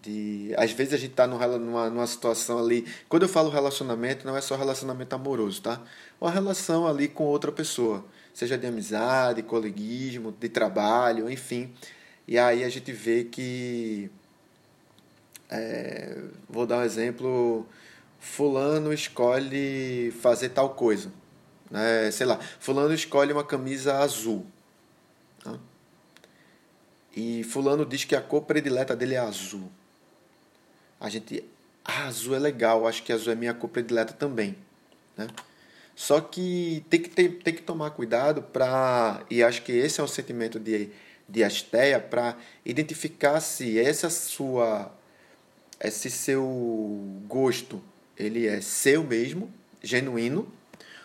de 0.00 0.54
às 0.56 0.70
vezes 0.70 0.94
a 0.94 0.96
gente 0.96 1.10
está 1.10 1.26
numa, 1.26 1.90
numa 1.90 2.06
situação 2.06 2.58
ali. 2.58 2.86
Quando 3.08 3.24
eu 3.24 3.28
falo 3.28 3.50
relacionamento, 3.50 4.24
não 4.24 4.36
é 4.36 4.40
só 4.40 4.54
relacionamento 4.54 5.14
amoroso, 5.14 5.62
tá? 5.62 5.82
Uma 6.20 6.30
relação 6.30 6.86
ali 6.86 7.08
com 7.08 7.24
outra 7.24 7.50
pessoa 7.50 8.04
seja 8.34 8.58
de 8.58 8.66
amizade, 8.66 9.42
coleguismo, 9.42 10.32
de 10.32 10.48
trabalho, 10.48 11.30
enfim. 11.30 11.72
E 12.26 12.36
aí 12.36 12.64
a 12.64 12.68
gente 12.68 12.92
vê 12.92 13.24
que. 13.24 14.10
É, 15.48 16.20
vou 16.48 16.66
dar 16.66 16.78
um 16.78 16.82
exemplo. 16.82 17.66
Fulano 18.18 18.92
escolhe 18.92 20.10
fazer 20.20 20.48
tal 20.48 20.70
coisa. 20.70 21.12
Né? 21.70 22.10
Sei 22.10 22.26
lá, 22.26 22.38
Fulano 22.58 22.92
escolhe 22.92 23.32
uma 23.32 23.44
camisa 23.44 23.98
azul. 23.98 24.46
Né? 25.44 25.58
E 27.16 27.44
Fulano 27.44 27.86
diz 27.86 28.04
que 28.04 28.16
a 28.16 28.20
cor 28.20 28.42
predileta 28.42 28.96
dele 28.96 29.14
é 29.14 29.18
azul. 29.18 29.70
A 30.98 31.08
gente. 31.08 31.44
Ah, 31.84 32.06
azul 32.06 32.34
é 32.34 32.38
legal, 32.38 32.86
acho 32.86 33.02
que 33.02 33.12
azul 33.12 33.32
é 33.32 33.36
minha 33.36 33.54
cor 33.54 33.68
predileta 33.68 34.14
também. 34.14 34.56
Né? 35.16 35.28
Só 35.94 36.20
que 36.20 36.84
tem 36.90 37.00
que, 37.00 37.08
ter, 37.08 37.28
tem 37.42 37.54
que 37.54 37.62
tomar 37.62 37.90
cuidado 37.90 38.42
para, 38.42 39.24
e 39.30 39.42
acho 39.42 39.62
que 39.62 39.72
esse 39.72 40.00
é 40.00 40.04
um 40.04 40.08
sentimento 40.08 40.58
de, 40.58 40.90
de 41.28 41.44
asteia, 41.44 42.00
para 42.00 42.36
identificar 42.64 43.40
se 43.40 43.78
essa 43.78 44.10
sua, 44.10 44.92
esse 45.80 46.10
seu 46.10 46.44
gosto, 47.26 47.82
ele 48.16 48.46
é 48.46 48.60
seu 48.60 49.04
mesmo, 49.04 49.52
genuíno, 49.82 50.52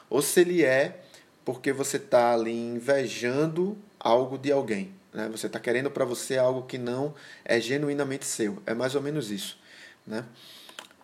ou 0.09 0.21
se 0.21 0.41
ele 0.41 0.63
é 0.63 1.01
porque 1.45 1.71
você 1.71 1.97
está 1.97 2.33
ali 2.33 2.51
invejando 2.51 3.77
algo 3.99 4.37
de 4.37 4.51
alguém. 4.51 4.91
Né? 5.13 5.27
Você 5.29 5.47
está 5.47 5.59
querendo 5.59 5.89
para 5.89 6.05
você 6.05 6.37
algo 6.37 6.63
que 6.63 6.77
não 6.77 7.13
é 7.43 7.59
genuinamente 7.59 8.25
seu. 8.25 8.61
É 8.65 8.73
mais 8.73 8.95
ou 8.95 9.01
menos 9.01 9.31
isso. 9.31 9.57
Né? 10.05 10.25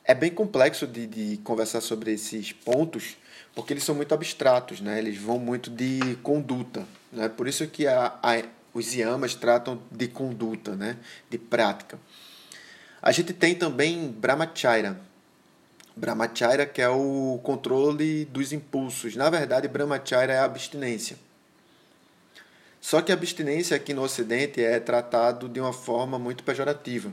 É 0.04 0.13
bem 0.13 0.32
complexo 0.32 0.86
de, 0.86 1.08
de 1.08 1.38
conversar 1.38 1.82
sobre 1.82 2.13
esses 2.13 2.51
pontos, 2.51 3.18
porque 3.56 3.72
eles 3.72 3.86
são 3.86 3.96
muito 3.96 4.14
abstratos, 4.14 4.82
né? 4.82 5.00
Eles 5.00 5.18
vão 5.18 5.40
muito 5.40 5.72
de 5.72 6.18
conduta, 6.22 6.86
né? 7.12 7.30
Por 7.30 7.48
isso 7.48 7.66
que 7.68 7.88
a, 7.88 8.14
a, 8.22 8.44
os 8.74 8.94
yamas 8.94 9.34
tratam 9.34 9.82
de 9.90 10.10
conduta, 10.10 10.76
né? 10.76 10.98
De 11.30 11.38
prática. 11.38 11.98
A 13.02 13.14
gente 13.14 13.32
tem 13.34 13.56
também 13.56 14.10
Brahmacharya. 14.12 15.00
Brahmacharya 15.96 16.66
que 16.66 16.82
é 16.82 16.90
o 16.90 17.40
controle 17.44 18.26
dos 18.26 18.52
impulsos. 18.52 19.16
Na 19.16 19.30
verdade, 19.30 19.70
Brahmacharya 19.70 20.34
é 20.34 20.40
a 20.40 20.44
abstinência. 20.44 21.18
Só 22.82 23.02
que 23.02 23.12
a 23.12 23.16
abstinência 23.16 23.78
aqui 23.78 23.94
no 23.94 24.04
Ocidente 24.04 24.62
é 24.62 24.80
tratado 24.80 25.48
de 25.48 25.60
uma 25.60 25.74
forma 25.74 26.20
muito 26.20 26.44
pejorativa, 26.44 27.12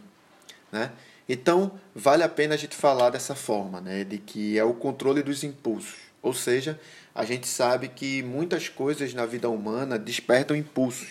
né? 0.70 0.90
Então, 1.28 1.78
vale 1.94 2.24
a 2.24 2.28
pena 2.28 2.54
a 2.54 2.58
gente 2.58 2.74
falar 2.74 3.10
dessa 3.10 3.34
forma, 3.34 3.80
né? 3.80 4.02
De 4.02 4.18
que 4.18 4.58
é 4.58 4.64
o 4.64 4.74
controle 4.74 5.22
dos 5.22 5.44
impulsos. 5.44 6.11
Ou 6.22 6.32
seja, 6.32 6.78
a 7.14 7.24
gente 7.24 7.46
sabe 7.46 7.88
que 7.88 8.22
muitas 8.22 8.68
coisas 8.68 9.12
na 9.12 9.26
vida 9.26 9.50
humana 9.50 9.98
despertam 9.98 10.56
impulsos. 10.56 11.08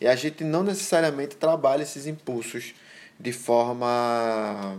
E 0.00 0.06
a 0.06 0.14
gente 0.14 0.44
não 0.44 0.62
necessariamente 0.62 1.36
trabalha 1.36 1.82
esses 1.82 2.06
impulsos 2.06 2.74
de 3.18 3.32
forma 3.32 4.78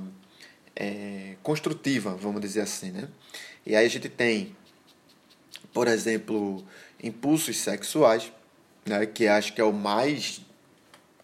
é, 0.76 1.36
construtiva, 1.44 2.16
vamos 2.16 2.42
dizer 2.42 2.62
assim. 2.62 2.92
Né? 2.92 3.08
E 3.66 3.76
aí 3.76 3.86
a 3.86 3.90
gente 3.90 4.10
tem, 4.10 4.56
por 5.74 5.88
exemplo, 5.88 6.64
impulsos 7.04 7.58
sexuais, 7.58 8.32
né, 8.86 9.06
que 9.06 9.28
acho 9.28 9.54
que 9.54 9.62
é 9.62 9.64
o 9.64 9.74
mais 9.74 10.42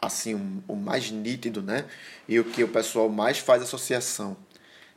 assim 0.02 0.64
o 0.68 0.76
mais 0.76 1.12
nítido, 1.12 1.62
né? 1.62 1.86
E 2.28 2.40
o 2.40 2.44
que 2.44 2.64
o 2.64 2.68
pessoal 2.68 3.08
mais 3.08 3.38
faz 3.38 3.62
associação, 3.62 4.36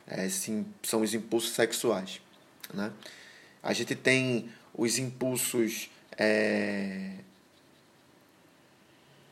é, 0.07 0.27
sim, 0.31 0.65
são 0.83 1.03
os 1.03 1.13
impulsos 1.13 1.51
sexuais, 1.51 2.23
né? 2.73 2.91
A 3.65 3.73
gente 3.73 3.95
tem 3.95 4.51
os 4.75 4.99
impulsos 4.99 5.89
é, 6.19 7.13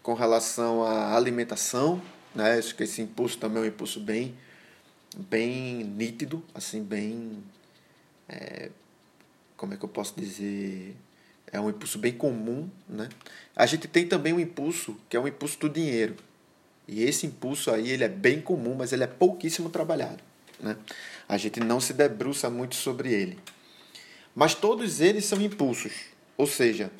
com 0.02 0.14
relação 0.14 0.82
à 0.82 1.14
alimentação, 1.14 2.00
né? 2.34 2.54
Acho 2.54 2.74
que 2.74 2.82
esse 2.82 3.02
impulso 3.02 3.36
também 3.36 3.62
é 3.62 3.66
um 3.66 3.68
impulso 3.68 4.00
bem, 4.00 4.34
bem 5.14 5.84
nítido, 5.84 6.42
assim, 6.54 6.82
bem. 6.82 7.44
É, 8.26 8.70
como 9.54 9.74
é 9.74 9.76
que 9.76 9.84
eu 9.84 9.88
posso 9.88 10.18
dizer? 10.18 10.96
É 11.52 11.60
um 11.60 11.68
impulso 11.68 11.98
bem 11.98 12.14
comum, 12.14 12.70
né? 12.88 13.10
A 13.54 13.66
gente 13.66 13.86
tem 13.86 14.08
também 14.08 14.32
um 14.32 14.40
impulso 14.40 14.96
que 15.10 15.16
é 15.16 15.20
um 15.20 15.28
impulso 15.28 15.58
do 15.60 15.68
dinheiro. 15.68 16.16
E 16.88 17.02
esse 17.02 17.26
impulso 17.26 17.70
aí 17.70 17.90
ele 17.90 18.02
é 18.02 18.08
bem 18.08 18.40
comum, 18.40 18.74
mas 18.76 18.94
ele 18.94 19.04
é 19.04 19.06
pouquíssimo 19.06 19.68
trabalhado, 19.68 20.22
né? 20.58 20.78
A 21.28 21.36
gente 21.36 21.60
não 21.60 21.80
se 21.80 21.92
debruça 21.92 22.48
muito 22.48 22.74
sobre 22.76 23.12
ele. 23.12 23.38
Mas 24.34 24.54
todos 24.54 25.00
eles 25.00 25.24
são 25.24 25.40
impulsos. 25.40 25.92
Ou 26.36 26.46
seja, 26.46 26.90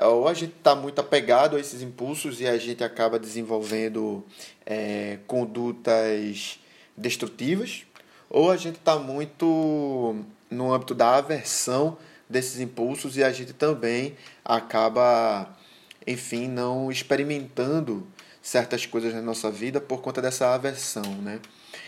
ou 0.00 0.26
a 0.26 0.34
gente 0.34 0.54
está 0.56 0.74
muito 0.74 1.00
apegado 1.00 1.56
a 1.56 1.60
esses 1.60 1.82
impulsos 1.82 2.40
e 2.40 2.46
a 2.46 2.56
gente 2.56 2.82
acaba 2.82 3.18
desenvolvendo 3.18 4.24
é, 4.64 5.18
condutas 5.26 6.58
destrutivas, 6.96 7.84
ou 8.30 8.50
a 8.50 8.56
gente 8.56 8.76
está 8.76 8.98
muito 8.98 10.16
no 10.50 10.72
âmbito 10.72 10.94
da 10.94 11.16
aversão 11.16 11.98
desses 12.28 12.60
impulsos 12.60 13.16
e 13.16 13.22
a 13.22 13.30
gente 13.30 13.52
também 13.52 14.16
acaba, 14.44 15.54
enfim, 16.06 16.48
não 16.48 16.90
experimentando 16.90 18.06
certas 18.40 18.86
coisas 18.86 19.12
na 19.14 19.20
nossa 19.20 19.50
vida 19.50 19.80
por 19.80 20.00
conta 20.00 20.22
dessa 20.22 20.54
aversão, 20.54 21.02
né? 21.22 21.40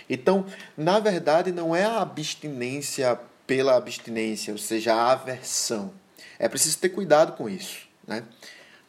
Então, 0.08 0.44
na 0.76 1.00
verdade, 1.00 1.50
não 1.50 1.74
é 1.74 1.84
a 1.84 2.02
abstinência 2.02 3.18
pela 3.46 3.76
abstinência, 3.76 4.52
ou 4.52 4.58
seja, 4.58 4.94
a 4.94 5.12
aversão. 5.12 5.92
É 6.38 6.48
preciso 6.48 6.78
ter 6.78 6.90
cuidado 6.90 7.36
com 7.36 7.48
isso. 7.48 7.86
Né? 8.06 8.24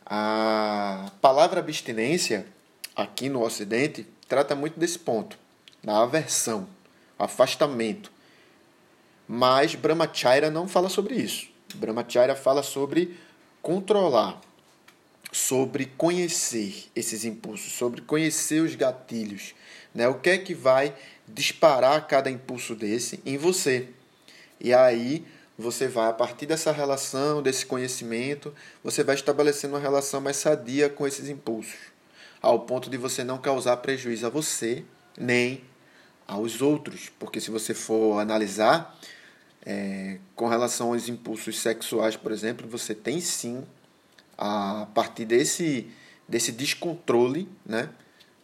A 0.06 1.12
palavra 1.22 1.60
abstinência, 1.60 2.46
aqui 2.96 3.30
no 3.30 3.44
Ocidente, 3.44 4.08
trata 4.28 4.56
muito 4.56 4.80
desse 4.80 5.00
ponto, 5.00 5.38
da 5.84 6.02
aversão, 6.02 6.68
afastamento. 7.18 8.12
Mas 9.28 9.76
Brahmacharya 9.76 10.52
não 10.52 10.68
fala 10.68 10.90
sobre 10.90 11.16
isso. 11.16 11.48
Brahmacharya 11.76 12.36
fala 12.36 12.62
sobre 12.62 13.18
controlar, 13.62 14.40
sobre 15.32 15.88
conhecer 15.98 16.86
esses 16.96 17.26
impulsos, 17.26 17.74
sobre 17.74 18.02
conhecer 18.02 18.62
os 18.62 18.76
gatilhos. 18.76 19.56
Né? 19.94 20.08
O 20.08 20.20
que 20.20 20.30
é 20.30 20.38
que 20.38 20.54
vai 20.54 20.94
disparar 21.28 22.08
cada 22.08 22.30
impulso 22.30 22.76
desse 22.76 23.20
em 23.26 23.38
você? 23.38 23.90
E 24.60 24.74
aí 24.74 25.26
você 25.58 25.88
vai, 25.88 26.10
a 26.10 26.14
partir 26.14 26.46
dessa 26.46 26.72
relação, 26.72 27.42
desse 27.42 27.66
conhecimento, 27.66 28.54
você 28.84 29.04
vai 29.04 29.16
estabelecendo 29.16 29.76
uma 29.76 29.80
relação 29.80 30.20
mais 30.20 30.38
sadia 30.38 30.90
com 30.90 31.08
esses 31.08 31.30
impulsos, 31.30 31.76
ao 32.42 32.60
ponto 32.62 32.90
de 32.90 32.98
você 32.98 33.24
não 33.24 33.38
causar 33.38 33.78
prejuízo 33.78 34.26
a 34.26 34.30
você 34.30 34.84
nem 35.18 35.64
aos 36.28 36.62
outros. 36.62 37.10
Porque 37.18 37.40
se 37.40 37.52
você 37.52 37.74
for 37.74 38.20
analisar, 38.20 38.98
é, 39.66 40.20
com 40.36 40.48
relação 40.48 40.94
aos 40.94 41.08
impulsos 41.08 41.60
sexuais, 41.60 42.16
por 42.16 42.32
exemplo, 42.32 42.68
você 42.68 42.94
tem 42.94 43.22
sim, 43.22 43.64
a 44.38 44.88
partir 44.94 45.26
desse, 45.26 45.90
desse 46.28 46.52
descontrole 46.52 47.50
né, 47.66 47.90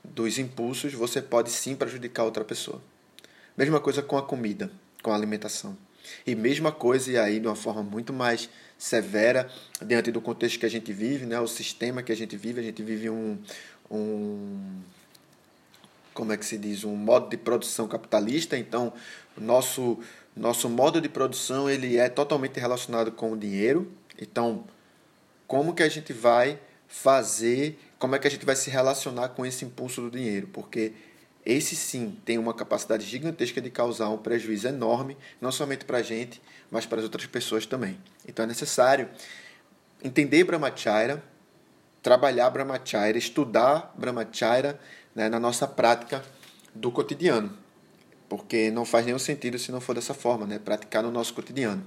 dos 0.04 0.40
impulsos, 0.40 0.94
você 0.94 1.22
pode 1.22 1.52
sim 1.52 1.76
prejudicar 1.76 2.24
outra 2.24 2.44
pessoa. 2.46 2.82
Mesma 3.58 3.80
coisa 3.80 4.02
com 4.02 4.18
a 4.18 4.24
comida, 4.24 4.72
com 5.04 5.12
a 5.12 5.16
alimentação. 5.16 5.78
E 6.26 6.36
mesma 6.36 6.72
coisa, 6.72 7.12
e 7.12 7.18
aí 7.18 7.40
de 7.40 7.48
uma 7.48 7.56
forma 7.56 7.84
muito 7.84 8.12
mais 8.12 8.50
severa, 8.78 9.50
diante 9.86 10.12
do 10.12 10.22
contexto 10.22 10.60
que 10.60 10.66
a 10.66 10.70
gente 10.70 10.92
vive, 10.92 11.26
né, 11.26 11.40
o 11.40 11.48
sistema 11.48 12.02
que 12.02 12.12
a 12.12 12.16
gente 12.16 12.36
vive, 12.36 12.60
a 12.60 12.64
gente 12.64 12.82
vive 12.82 13.10
um, 13.10 13.38
um 13.90 14.82
como 16.14 16.34
é 16.34 16.38
que 16.38 16.46
se 16.46 16.58
diz, 16.58 16.84
um 16.84 16.96
modo 16.96 17.30
de 17.30 17.38
produção 17.38 17.88
capitalista, 17.88 18.58
então 18.58 18.94
nosso 19.38 20.00
nosso 20.36 20.70
modo 20.70 21.02
de 21.02 21.10
produção 21.10 21.70
ele 21.70 21.98
é 21.98 22.08
totalmente 22.08 22.60
relacionado 22.60 23.12
com 23.12 23.34
o 23.34 23.38
dinheiro. 23.38 23.92
Então, 24.20 24.64
como 25.46 25.74
que 25.74 25.84
a 25.84 25.90
gente 25.90 26.14
vai 26.14 26.58
fazer, 26.88 27.78
como 28.00 28.16
é 28.16 28.20
que 28.20 28.28
a 28.28 28.32
gente 28.32 28.46
vai 28.46 28.56
se 28.56 28.70
relacionar 28.70 29.30
com 29.30 29.46
esse 29.46 29.66
impulso 29.66 30.02
do 30.02 30.10
dinheiro? 30.10 30.48
Porque 30.48 30.94
esse 31.46 31.76
sim 31.76 32.18
tem 32.24 32.38
uma 32.38 32.54
capacidade 32.54 33.06
gigantesca 33.06 33.60
de 33.60 33.70
causar 33.70 34.10
um 34.10 34.18
prejuízo 34.18 34.68
enorme, 34.68 35.18
não 35.40 35.52
somente 35.52 35.86
para 35.86 35.98
a 35.98 36.04
gente, 36.04 36.42
mas 36.70 36.86
para 36.86 37.00
as 37.00 37.04
outras 37.04 37.26
pessoas 37.26 37.66
também. 37.66 37.98
Então 38.28 38.44
é 38.44 38.48
necessário 38.48 39.10
entender 40.04 40.44
Brahmacharya, 40.44 41.22
trabalhar 42.02 42.50
Brahmacharya, 42.50 43.18
estudar 43.18 43.94
Brahmacharya 43.98 44.80
né, 45.16 45.30
na 45.30 45.40
nossa 45.40 45.68
prática 45.68 46.24
do 46.74 46.92
cotidiano. 46.92 47.58
Porque 48.30 48.72
não 48.72 48.86
faz 48.86 49.06
nenhum 49.06 49.20
sentido 49.20 49.60
se 49.60 49.72
não 49.72 49.82
for 49.82 49.94
dessa 49.94 50.14
forma, 50.14 50.46
né, 50.46 50.60
praticar 50.60 51.04
no 51.04 51.12
nosso 51.12 51.34
cotidiano. 51.34 51.84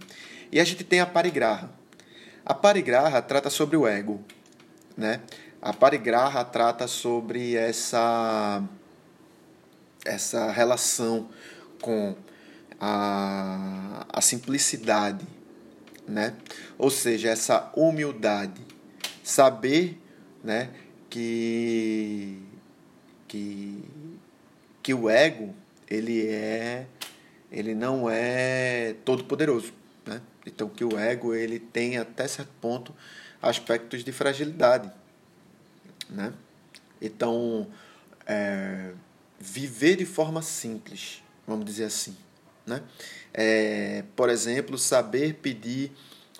E 0.52 0.61
a 0.61 0.64
gente 0.64 0.84
tem 0.84 1.00
a 1.00 1.06
parigraha. 1.06 1.70
A 2.44 2.52
parigraha 2.52 3.23
trata 3.23 3.49
sobre 3.49 3.76
o 3.76 3.87
ego. 3.87 4.23
Né? 4.96 5.20
A 5.62 5.73
parigraha 5.73 6.44
trata 6.44 6.87
sobre 6.87 7.56
essa, 7.56 8.62
essa 10.04 10.50
relação 10.50 11.28
com 11.80 12.14
a, 12.80 14.06
a 14.08 14.20
simplicidade, 14.20 15.26
né? 16.06 16.34
Ou 16.78 16.90
seja, 16.90 17.30
essa 17.30 17.70
humildade, 17.75 18.61
saber, 19.23 19.99
né, 20.42 20.70
que 21.08 22.42
que 23.26 23.82
que 24.82 24.92
o 24.92 25.08
ego 25.08 25.54
ele 25.88 26.26
é 26.26 26.87
ele 27.50 27.75
não 27.75 28.11
é 28.11 28.94
todo 29.04 29.25
poderoso, 29.25 29.73
né? 30.04 30.20
Então 30.44 30.68
que 30.68 30.84
o 30.84 30.99
ego 30.99 31.34
ele 31.34 31.58
tem 31.58 31.96
até 31.96 32.28
certo 32.28 32.52
ponto 32.61 32.94
aspectos 33.40 34.04
de 34.04 34.12
fragilidade, 34.12 34.90
né? 36.11 36.32
Então 37.00 37.66
é, 38.26 38.92
viver 39.44 39.96
de 39.96 40.06
forma 40.06 40.40
simples, 40.40 41.22
vamos 41.46 41.66
dizer 41.66 41.84
assim, 41.84 42.16
né? 42.66 42.82
É, 43.32 44.02
por 44.16 44.30
exemplo, 44.30 44.78
saber 44.78 45.34
pedir 45.34 45.92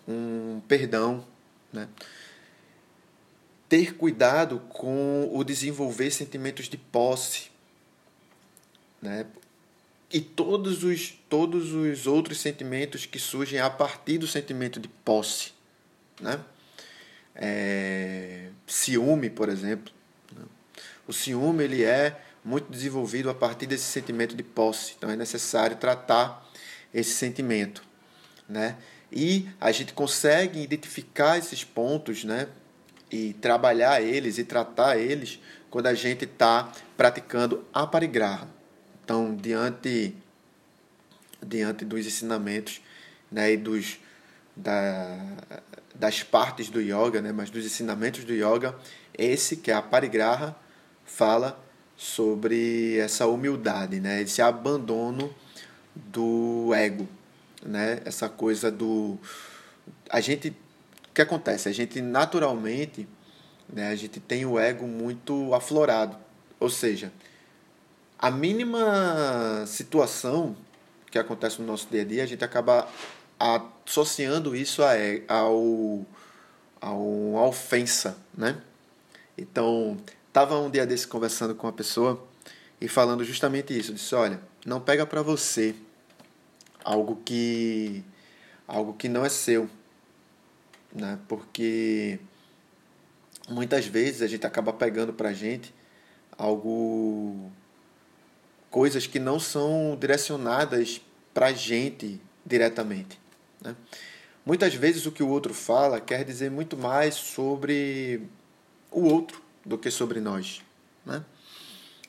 um 0.08 0.61
perdão, 0.66 1.26
né? 1.73 1.88
ter 3.68 3.94
cuidado 3.96 4.61
com 4.70 5.28
o 5.32 5.42
desenvolver 5.42 6.11
sentimentos 6.11 6.68
de 6.68 6.76
posse, 6.78 7.50
né? 9.02 9.26
e 10.11 10.20
todos 10.20 10.84
os, 10.84 11.11
todos 11.28 11.73
os 11.73 12.06
outros 12.06 12.38
sentimentos 12.38 13.04
que 13.04 13.18
surgem 13.18 13.58
a 13.58 13.68
partir 13.68 14.16
do 14.16 14.26
sentimento 14.26 14.78
de 14.78 14.88
posse. 14.88 15.52
Né? 16.20 16.40
É, 17.34 18.50
ciúme, 18.66 19.28
por 19.28 19.49
exemplo. 19.49 19.92
Né? 20.32 20.44
O 21.08 21.12
ciúme 21.12 21.64
ele 21.64 21.82
é 21.82 22.20
muito 22.44 22.70
desenvolvido 22.70 23.30
a 23.30 23.34
partir 23.34 23.66
desse 23.66 23.84
sentimento 23.84 24.36
de 24.36 24.42
posse. 24.42 24.94
Então 24.96 25.10
é 25.10 25.16
necessário 25.16 25.76
tratar 25.76 26.46
esse 26.92 27.10
sentimento, 27.10 27.82
né? 28.48 28.76
E 29.10 29.48
a 29.60 29.72
gente 29.72 29.92
consegue 29.92 30.60
identificar 30.60 31.38
esses 31.38 31.64
pontos, 31.64 32.24
né? 32.24 32.48
E 33.10 33.32
trabalhar 33.34 34.02
eles 34.02 34.38
e 34.38 34.44
tratar 34.44 34.98
eles 34.98 35.40
quando 35.70 35.86
a 35.86 35.94
gente 35.94 36.24
está 36.24 36.70
praticando 36.96 37.64
a 37.72 37.86
parigraha. 37.86 38.48
Então, 39.02 39.34
diante 39.34 40.14
diante 41.44 41.84
dos 41.84 42.06
ensinamentos, 42.06 42.80
né? 43.30 43.52
E 43.52 43.56
dos 43.56 43.98
da, 44.56 45.18
das 45.94 46.22
partes 46.22 46.68
do 46.68 46.80
yoga, 46.80 47.20
né? 47.20 47.32
Mas 47.32 47.50
dos 47.50 47.64
ensinamentos 47.64 48.24
do 48.24 48.32
yoga, 48.32 48.76
esse 49.16 49.57
que 49.57 49.70
é 49.70 49.74
a 49.74 49.83
parigraha 49.83 50.57
fala 51.04 51.63
sobre 51.96 52.98
essa 52.98 53.26
humildade, 53.26 54.00
né? 54.00 54.22
Esse 54.22 54.42
abandono 54.42 55.33
do 55.94 56.72
ego, 56.74 57.09
né? 57.64 58.00
Essa 58.04 58.28
coisa 58.28 58.70
do 58.70 59.18
a 60.11 60.20
gente 60.20 60.50
o 61.11 61.14
que 61.14 61.22
acontece? 61.22 61.68
A 61.68 61.72
gente 61.72 62.00
naturalmente, 62.00 63.09
né, 63.72 63.88
a 63.90 63.94
gente 63.94 64.18
tem 64.18 64.44
o 64.44 64.59
ego 64.59 64.85
muito 64.85 65.54
aflorado. 65.54 66.16
Ou 66.59 66.68
seja, 66.68 67.12
a 68.18 68.33
mínima 68.33 69.64
situação 69.64 70.57
que 71.11 71.18
acontece 71.18 71.61
no 71.61 71.66
nosso 71.68 71.87
dia 71.88 72.02
a 72.02 72.04
dia, 72.04 72.24
a 72.24 72.26
gente 72.26 72.42
acaba 72.42 72.88
associando 73.38 74.57
isso 74.57 74.83
a, 74.83 74.92
ao, 75.28 76.04
a 76.80 76.92
ofensa, 77.46 78.16
né? 78.37 78.61
Então, 79.38 79.96
tava 80.35 80.59
um 80.59 80.68
dia 80.68 80.85
desse 80.85 81.07
conversando 81.07 81.55
com 81.55 81.68
uma 81.68 81.73
pessoa 81.73 82.27
e 82.81 82.88
falando 82.88 83.23
justamente 83.23 83.79
isso. 83.79 83.94
disse, 83.94 84.16
olha, 84.16 84.40
não 84.66 84.81
pega 84.81 85.07
para 85.07 85.23
você 85.23 85.77
algo 86.83 87.23
que 87.25 88.05
algo 88.66 88.94
que 88.94 89.09
não 89.09 89.25
é 89.25 89.29
seu, 89.29 89.70
né? 90.92 91.20
Porque 91.29 92.18
muitas 93.49 93.87
vezes 93.87 94.23
a 94.23 94.27
gente 94.27 94.44
acaba 94.44 94.73
pegando 94.73 95.12
para 95.12 95.33
gente 95.33 95.73
algo 96.37 97.53
coisas 98.73 99.07
que 99.07 99.20
não 99.20 99.38
são 99.38 99.97
direcionadas 100.01 101.01
para 101.33 101.47
a 101.47 101.53
gente 101.53 102.20
diretamente. 102.44 103.20
Né? 103.62 103.77
Muitas 104.44 104.75
vezes 104.75 105.07
o 105.07 105.12
que 105.12 105.23
o 105.23 105.29
outro 105.29 105.55
fala 105.55 106.01
quer 106.01 106.25
dizer 106.25 106.51
muito 106.51 106.77
mais 106.77 107.14
sobre 107.14 108.23
o 108.90 109.05
outro 109.05 109.43
do 109.64 109.79
que 109.79 109.90
sobre 109.90 110.20
nós. 110.20 110.62
Né? 111.05 111.24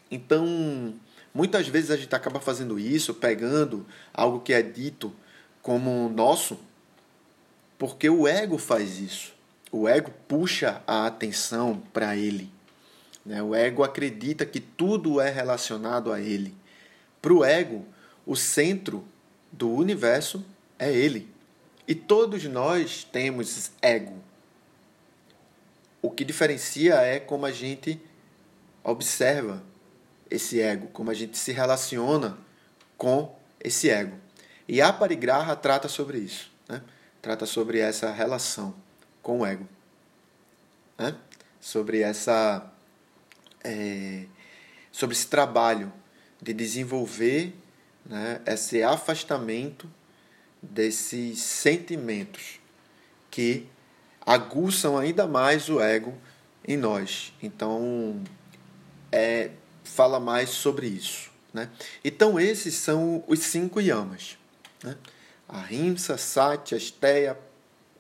Então, 0.10 0.94
muitas 1.34 1.68
vezes 1.68 1.92
a 1.92 1.98
gente 1.98 2.14
acaba 2.14 2.40
fazendo 2.40 2.80
isso, 2.80 3.14
pegando 3.14 3.86
algo 4.14 4.40
que 4.40 4.54
é 4.54 4.62
dito 4.62 5.14
como 5.62 6.10
nosso, 6.10 6.60
porque 7.78 8.10
o 8.10 8.28
ego 8.28 8.58
faz 8.58 9.00
isso. 9.00 9.34
O 9.72 9.88
ego 9.88 10.12
puxa 10.28 10.82
a 10.88 11.06
atenção 11.06 11.82
para 11.92 12.16
ele. 12.16 12.50
Né? 13.26 13.42
O 13.42 13.56
ego 13.56 13.84
acredita 13.84 14.46
que 14.46 14.60
tudo 14.60 15.20
é 15.20 15.30
relacionado 15.30 16.12
a 16.12 16.22
ele. 16.22 16.54
Para 17.22 17.34
o 17.34 17.44
ego, 17.44 17.86
o 18.26 18.36
centro 18.36 19.04
do 19.52 19.70
universo 19.70 20.46
é 20.78 20.94
ele. 20.94 21.28
E 21.88 21.96
todos 21.96 22.44
nós 22.46 23.04
temos 23.04 23.72
ego. 23.82 24.24
Que 26.16 26.24
diferencia 26.24 26.96
é 26.96 27.20
como 27.20 27.46
a 27.46 27.52
gente 27.52 28.02
observa 28.84 29.64
esse 30.30 30.62
ego, 30.62 30.88
como 30.88 31.12
a 31.12 31.14
gente 31.14 31.38
se 31.38 31.52
relaciona 31.52 32.38
com 32.98 33.36
esse 33.60 33.90
ego. 33.90 34.16
E 34.68 34.82
a 34.82 34.92
parigraha 34.92 35.56
trata 35.56 35.88
sobre 35.88 36.20
isso, 36.20 36.52
né? 36.68 36.82
trata 37.22 37.46
sobre 37.46 37.80
essa 37.80 38.12
relação 38.12 38.76
com 39.22 39.40
o 39.40 39.46
ego, 39.46 39.68
né? 40.98 41.16
sobre 41.60 42.02
essa 42.02 42.72
é, 43.64 44.26
sobre 44.92 45.16
esse 45.16 45.28
trabalho 45.28 45.92
de 46.42 46.54
desenvolver 46.54 47.54
né, 48.06 48.40
esse 48.46 48.84
afastamento 48.84 49.90
desses 50.62 51.42
sentimentos 51.42 52.60
que 53.32 53.68
aguçam 54.26 54.98
ainda 54.98 55.28
mais 55.28 55.70
o 55.70 55.80
ego 55.80 56.14
em 56.68 56.76
nós. 56.78 57.34
Então, 57.42 58.22
é, 59.12 59.52
fala 59.84 60.20
mais 60.20 60.50
sobre 60.50 60.88
isso. 60.88 61.30
Né? 61.54 61.70
Então, 62.04 62.40
esses 62.40 62.76
são 62.76 63.24
os 63.28 63.40
cinco 63.40 63.80
yamas. 63.80 64.38
Né? 64.84 64.96
Ahimsa, 65.48 66.18
Satya, 66.18 66.78
Asteya, 66.78 67.38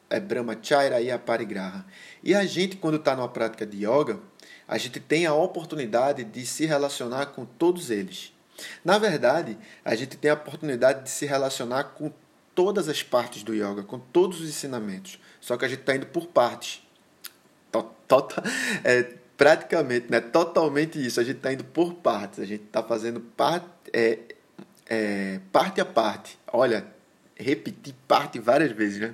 é 0.10 0.20
Brahmacharya 0.20 1.00
e 1.02 1.12
a 1.12 1.20
Parigraha. 1.20 1.86
E 2.24 2.34
a 2.34 2.46
gente, 2.46 2.76
quando 2.78 2.98
está 2.98 3.16
numa 3.16 3.30
prática 3.30 3.66
de 3.66 3.86
yoga, 3.86 4.20
a 4.68 4.78
gente 4.78 5.00
tem 5.00 5.26
a 5.26 5.34
oportunidade 5.34 6.24
de 6.24 6.46
se 6.46 6.66
relacionar 6.66 7.28
com 7.28 7.46
todos 7.46 7.92
eles. 7.92 8.34
Na 8.84 8.98
verdade, 8.98 9.58
a 9.84 9.96
gente 9.96 10.18
tem 10.18 10.32
a 10.32 10.36
oportunidade 10.36 11.04
de 11.04 11.10
se 11.10 11.26
relacionar 11.26 11.84
com 11.96 12.12
todas 12.54 12.88
as 12.88 13.04
partes 13.04 13.44
do 13.44 13.54
yoga, 13.54 13.84
com 13.84 14.00
todos 14.00 14.40
os 14.42 14.50
ensinamentos. 14.50 15.20
Só 15.40 15.58
que 15.58 15.66
a 15.66 15.68
gente 15.68 15.82
está 15.82 15.96
indo 15.96 16.06
por 16.08 16.28
partes. 16.28 16.82
Tota, 18.08 18.44
é, 18.84 19.04
praticamente, 19.36 20.10
né? 20.10 20.20
Totalmente 20.20 21.04
isso. 21.04 21.20
A 21.20 21.24
gente 21.24 21.38
está 21.38 21.52
indo 21.52 21.64
por 21.64 21.96
partes. 21.96 22.40
A 22.40 22.46
gente 22.46 22.64
está 22.64 22.82
fazendo 22.82 23.20
parte, 23.20 23.68
é, 23.92 24.20
é, 24.88 25.40
parte 25.52 25.82
a 25.82 25.86
parte. 25.86 26.38
Olha, 26.52 26.86
repetir 27.36 27.96
parte 28.08 28.40
várias 28.40 28.72
vezes, 28.72 29.00
né? 29.00 29.14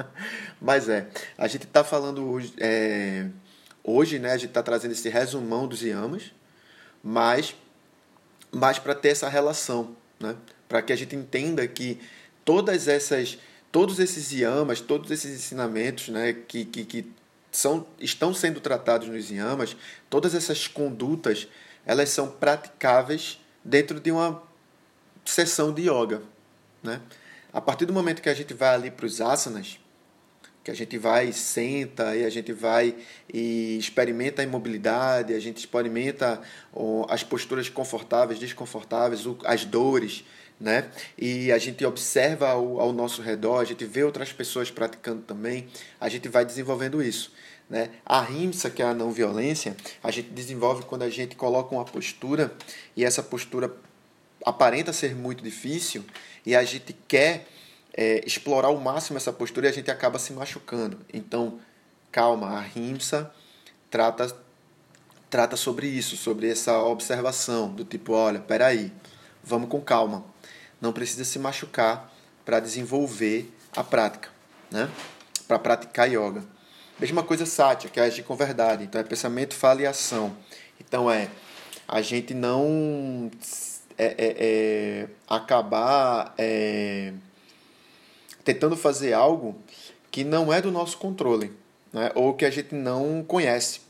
Mas 0.60 0.88
é, 0.88 1.08
a 1.36 1.46
gente 1.48 1.64
está 1.64 1.84
falando 1.84 2.28
hoje, 2.28 2.54
é, 2.58 3.28
Hoje, 3.90 4.18
né, 4.18 4.32
a 4.32 4.36
gente 4.36 4.50
está 4.50 4.62
trazendo 4.62 4.92
esse 4.92 5.08
resumão 5.08 5.66
dos 5.66 5.80
yamas, 5.80 6.30
mas, 7.02 7.56
mas 8.52 8.78
para 8.78 8.94
ter 8.94 9.08
essa 9.08 9.30
relação, 9.30 9.96
né? 10.20 10.36
para 10.68 10.82
que 10.82 10.92
a 10.92 10.96
gente 10.96 11.16
entenda 11.16 11.66
que 11.66 11.98
todas 12.44 12.86
essas, 12.86 13.38
todos 13.70 13.98
esses 13.98 14.30
yamas, 14.32 14.80
todos 14.80 15.10
esses 15.10 15.34
ensinamentos 15.34 16.08
né, 16.08 16.32
que, 16.32 16.64
que, 16.64 16.84
que 16.84 17.12
são, 17.50 17.86
estão 17.98 18.32
sendo 18.32 18.60
tratados 18.60 19.08
nos 19.08 19.30
yamas, 19.30 19.76
todas 20.08 20.34
essas 20.34 20.66
condutas, 20.66 21.48
elas 21.84 22.10
são 22.10 22.28
praticáveis 22.30 23.40
dentro 23.64 24.00
de 24.00 24.10
uma 24.10 24.42
sessão 25.24 25.72
de 25.72 25.82
yoga. 25.82 26.22
Né? 26.82 27.00
A 27.52 27.60
partir 27.60 27.86
do 27.86 27.92
momento 27.92 28.22
que 28.22 28.28
a 28.28 28.34
gente 28.34 28.54
vai 28.54 28.74
ali 28.74 28.90
para 28.90 29.06
os 29.06 29.20
asanas, 29.20 29.78
que 30.62 30.70
a 30.70 30.74
gente 30.74 30.98
vai, 30.98 31.32
senta 31.32 32.14
e 32.14 32.24
a 32.24 32.30
gente 32.30 32.52
vai 32.52 32.94
e 33.32 33.78
experimenta 33.78 34.42
a 34.42 34.44
imobilidade, 34.44 35.32
a 35.32 35.40
gente 35.40 35.56
experimenta 35.56 36.42
as 37.08 37.22
posturas 37.22 37.70
confortáveis, 37.70 38.38
desconfortáveis, 38.38 39.22
as 39.46 39.64
dores, 39.64 40.24
né? 40.60 40.90
E 41.16 41.52
a 41.52 41.58
gente 41.58 41.84
observa 41.84 42.48
ao, 42.48 42.80
ao 42.80 42.92
nosso 42.92 43.22
redor, 43.22 43.58
a 43.60 43.64
gente 43.64 43.84
vê 43.84 44.02
outras 44.02 44.32
pessoas 44.32 44.70
praticando 44.70 45.22
também, 45.22 45.68
a 46.00 46.08
gente 46.08 46.28
vai 46.28 46.44
desenvolvendo 46.44 47.02
isso. 47.02 47.32
Né? 47.70 47.90
A 48.04 48.20
rimsa, 48.20 48.70
que 48.70 48.82
é 48.82 48.86
a 48.86 48.94
não 48.94 49.10
violência, 49.10 49.76
a 50.02 50.10
gente 50.10 50.30
desenvolve 50.30 50.84
quando 50.84 51.02
a 51.02 51.10
gente 51.10 51.36
coloca 51.36 51.74
uma 51.74 51.84
postura 51.84 52.52
e 52.96 53.04
essa 53.04 53.22
postura 53.22 53.70
aparenta 54.44 54.92
ser 54.92 55.14
muito 55.14 55.44
difícil 55.44 56.04
e 56.46 56.56
a 56.56 56.64
gente 56.64 56.96
quer 57.06 57.46
é, 57.92 58.22
explorar 58.26 58.68
ao 58.68 58.78
máximo 58.78 59.18
essa 59.18 59.32
postura 59.32 59.66
e 59.66 59.70
a 59.70 59.72
gente 59.72 59.90
acaba 59.90 60.18
se 60.18 60.32
machucando. 60.32 60.98
Então, 61.12 61.60
calma, 62.10 62.48
a 62.56 62.60
rimsa 62.60 63.30
trata, 63.90 64.34
trata 65.28 65.56
sobre 65.56 65.86
isso, 65.88 66.16
sobre 66.16 66.50
essa 66.50 66.78
observação 66.82 67.68
do 67.68 67.84
tipo, 67.84 68.12
olha, 68.12 68.40
peraí, 68.40 68.90
vamos 69.42 69.68
com 69.68 69.80
calma. 69.80 70.24
Não 70.80 70.92
precisa 70.92 71.24
se 71.24 71.38
machucar 71.38 72.12
para 72.44 72.60
desenvolver 72.60 73.52
a 73.76 73.84
prática, 73.84 74.28
né? 74.70 74.90
para 75.46 75.58
praticar 75.58 76.08
yoga. 76.08 76.44
Mesma 76.98 77.22
coisa 77.22 77.46
Satya, 77.46 77.88
que 77.88 78.00
é 78.00 78.04
agir 78.04 78.22
com 78.22 78.34
verdade. 78.34 78.84
Então 78.84 79.00
é 79.00 79.04
pensamento, 79.04 79.54
fala 79.54 79.82
e 79.82 79.86
ação. 79.86 80.36
Então 80.80 81.10
é 81.10 81.28
a 81.86 82.02
gente 82.02 82.34
não 82.34 83.30
é, 83.96 84.06
é, 84.06 84.16
é 84.18 85.08
acabar 85.26 86.34
é, 86.36 87.14
tentando 88.44 88.76
fazer 88.76 89.14
algo 89.14 89.56
que 90.10 90.22
não 90.22 90.52
é 90.52 90.60
do 90.60 90.70
nosso 90.70 90.98
controle, 90.98 91.52
né? 91.92 92.10
ou 92.14 92.34
que 92.34 92.44
a 92.44 92.50
gente 92.50 92.74
não 92.74 93.24
conhece. 93.26 93.80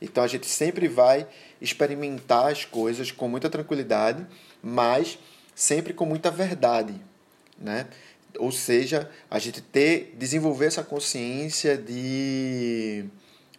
Então 0.00 0.22
a 0.22 0.26
gente 0.26 0.46
sempre 0.46 0.86
vai 0.86 1.26
experimentar 1.60 2.52
as 2.52 2.64
coisas 2.64 3.10
com 3.10 3.26
muita 3.28 3.48
tranquilidade, 3.48 4.26
mas 4.62 5.18
sempre 5.56 5.94
com 5.94 6.04
muita 6.04 6.30
verdade, 6.30 6.94
né? 7.58 7.86
Ou 8.38 8.52
seja, 8.52 9.10
a 9.30 9.38
gente 9.38 9.62
ter 9.62 10.14
desenvolver 10.18 10.66
essa 10.66 10.84
consciência 10.84 11.78
de 11.78 13.06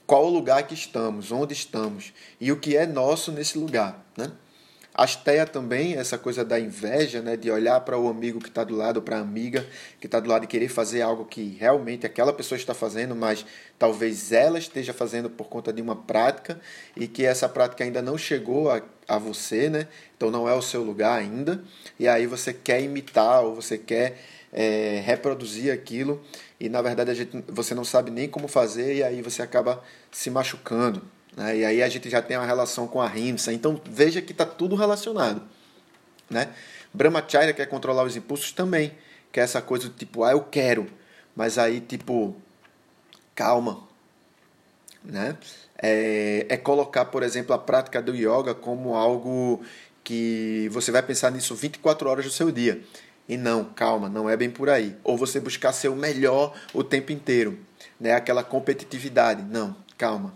qual 0.05 0.27
o 0.27 0.29
lugar 0.29 0.67
que 0.67 0.75
estamos, 0.75 1.31
onde 1.31 1.53
estamos 1.53 2.13
e 2.39 2.51
o 2.51 2.59
que 2.59 2.77
é 2.77 2.85
nosso 2.85 3.31
nesse 3.31 3.57
lugar, 3.57 4.05
né? 4.15 4.31
Asteia 4.97 5.45
também, 5.45 5.93
essa 5.93 6.17
coisa 6.17 6.43
da 6.43 6.59
inveja, 6.59 7.21
né, 7.21 7.37
de 7.37 7.51
olhar 7.51 7.79
para 7.81 7.95
o 7.99 8.09
amigo 8.09 8.39
que 8.39 8.49
está 8.49 8.63
do 8.63 8.75
lado, 8.75 8.99
para 8.99 9.17
a 9.17 9.21
amiga 9.21 9.63
que 10.01 10.07
está 10.07 10.19
do 10.19 10.27
lado 10.27 10.45
e 10.45 10.47
querer 10.47 10.69
fazer 10.69 11.03
algo 11.03 11.23
que 11.23 11.55
realmente 11.59 12.03
aquela 12.03 12.33
pessoa 12.33 12.57
está 12.57 12.73
fazendo, 12.73 13.15
mas 13.15 13.45
talvez 13.77 14.31
ela 14.31 14.57
esteja 14.57 14.93
fazendo 14.93 15.29
por 15.29 15.49
conta 15.49 15.71
de 15.71 15.83
uma 15.83 15.95
prática 15.95 16.59
e 16.95 17.07
que 17.07 17.23
essa 17.23 17.47
prática 17.47 17.83
ainda 17.83 18.01
não 18.01 18.17
chegou 18.17 18.71
a, 18.71 18.81
a 19.07 19.19
você, 19.19 19.69
né? 19.69 19.87
Então 20.15 20.31
não 20.31 20.49
é 20.49 20.55
o 20.55 20.63
seu 20.63 20.81
lugar 20.81 21.19
ainda. 21.19 21.63
E 21.99 22.07
aí 22.07 22.25
você 22.25 22.51
quer 22.51 22.81
imitar 22.81 23.43
ou 23.43 23.53
você 23.53 23.77
quer 23.77 24.17
é, 24.51 24.99
reproduzir 25.05 25.71
aquilo 25.71 26.19
e 26.59 26.69
na 26.69 26.81
verdade 26.81 27.13
gente, 27.13 27.43
você 27.47 27.75
não 27.75 27.83
sabe 27.85 28.09
nem 28.09 28.27
como 28.27 28.47
fazer 28.47 28.95
e 28.95 29.03
aí 29.03 29.21
você 29.21 29.43
acaba 29.43 29.83
se 30.11 30.31
machucando. 30.31 31.03
Né? 31.37 31.57
E 31.57 31.65
aí 31.65 31.83
a 31.83 31.87
gente 31.87 32.09
já 32.09 32.19
tem 32.19 32.35
uma 32.35 32.47
relação 32.47 32.87
com 32.87 32.99
a 32.99 33.07
rimsa. 33.07 33.53
Então 33.53 33.79
veja 33.85 34.21
que 34.21 34.31
está 34.31 34.45
tudo 34.45 34.75
relacionado. 34.75 35.43
Né? 36.27 36.49
Brahmacharya 36.91 37.53
quer 37.53 37.67
controlar 37.67 38.03
os 38.03 38.17
impulsos 38.17 38.51
também. 38.51 38.91
Que 39.31 39.39
é 39.39 39.43
essa 39.43 39.61
coisa 39.61 39.87
do 39.87 39.93
tipo, 39.93 40.23
ah, 40.23 40.31
eu 40.31 40.41
quero. 40.41 40.87
Mas 41.35 41.59
aí, 41.59 41.79
tipo, 41.79 42.35
calma. 43.35 43.83
Né? 45.03 45.37
É, 45.77 46.47
é 46.49 46.57
colocar, 46.57 47.05
por 47.05 47.21
exemplo, 47.21 47.53
a 47.53 47.59
prática 47.59 48.01
do 48.01 48.15
yoga 48.15 48.55
como 48.55 48.95
algo 48.95 49.61
que 50.03 50.67
você 50.71 50.91
vai 50.91 51.03
pensar 51.03 51.31
nisso 51.31 51.53
24 51.53 52.09
horas 52.09 52.25
do 52.25 52.31
seu 52.31 52.51
dia. 52.51 52.81
E 53.29 53.37
não, 53.37 53.65
calma, 53.65 54.09
não 54.09 54.29
é 54.29 54.35
bem 54.35 54.49
por 54.49 54.69
aí. 54.69 54.95
Ou 55.03 55.17
você 55.17 55.39
buscar 55.39 55.73
ser 55.73 55.89
o 55.89 55.95
melhor 55.95 56.57
o 56.73 56.83
tempo 56.83 57.11
inteiro. 57.11 57.59
Né? 57.99 58.13
Aquela 58.13 58.43
competitividade. 58.43 59.43
Não, 59.43 59.75
calma. 59.97 60.33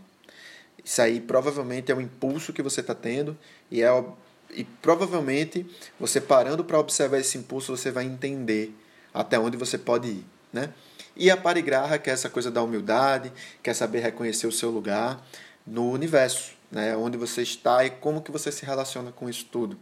Isso 0.84 1.02
aí 1.02 1.20
provavelmente 1.20 1.91
é 1.91 1.96
um 1.96 2.02
impulso 2.02 2.54
que 2.54 2.62
você 2.62 2.82
está 2.82 2.96
tendo 2.96 3.38
e, 3.70 3.84
é, 3.84 4.04
e 4.52 4.63
provavelmente 4.63 5.65
você 6.00 6.20
parando 6.20 6.63
para 6.63 6.80
observar 6.80 7.20
esse 7.20 7.38
impulso 7.38 7.76
você 7.76 7.91
vai 7.91 8.06
entender 8.06 8.76
até 9.13 9.38
onde 9.39 9.58
você 9.58 9.78
pode 9.78 10.08
ir, 10.08 10.26
né? 10.52 10.74
E 11.15 11.30
a 11.30 11.36
parigraha, 11.36 12.00
que 12.00 12.10
é 12.10 12.13
essa 12.13 12.30
coisa 12.30 12.50
da 12.50 12.63
humildade, 12.63 13.32
quer 13.62 13.74
saber 13.74 14.00
reconhecer 14.00 14.48
o 14.48 14.52
seu 14.52 14.72
lugar 14.72 15.22
no 15.67 15.91
universo, 15.91 16.54
né? 16.72 16.96
Onde 16.96 17.17
você 17.17 17.41
está 17.41 17.86
e 17.86 17.89
como 17.89 18.22
que 18.22 18.32
você 18.32 18.52
se 18.52 18.65
relaciona 18.65 19.12
com 19.12 19.30
isso 19.30 19.46
tudo, 19.52 19.78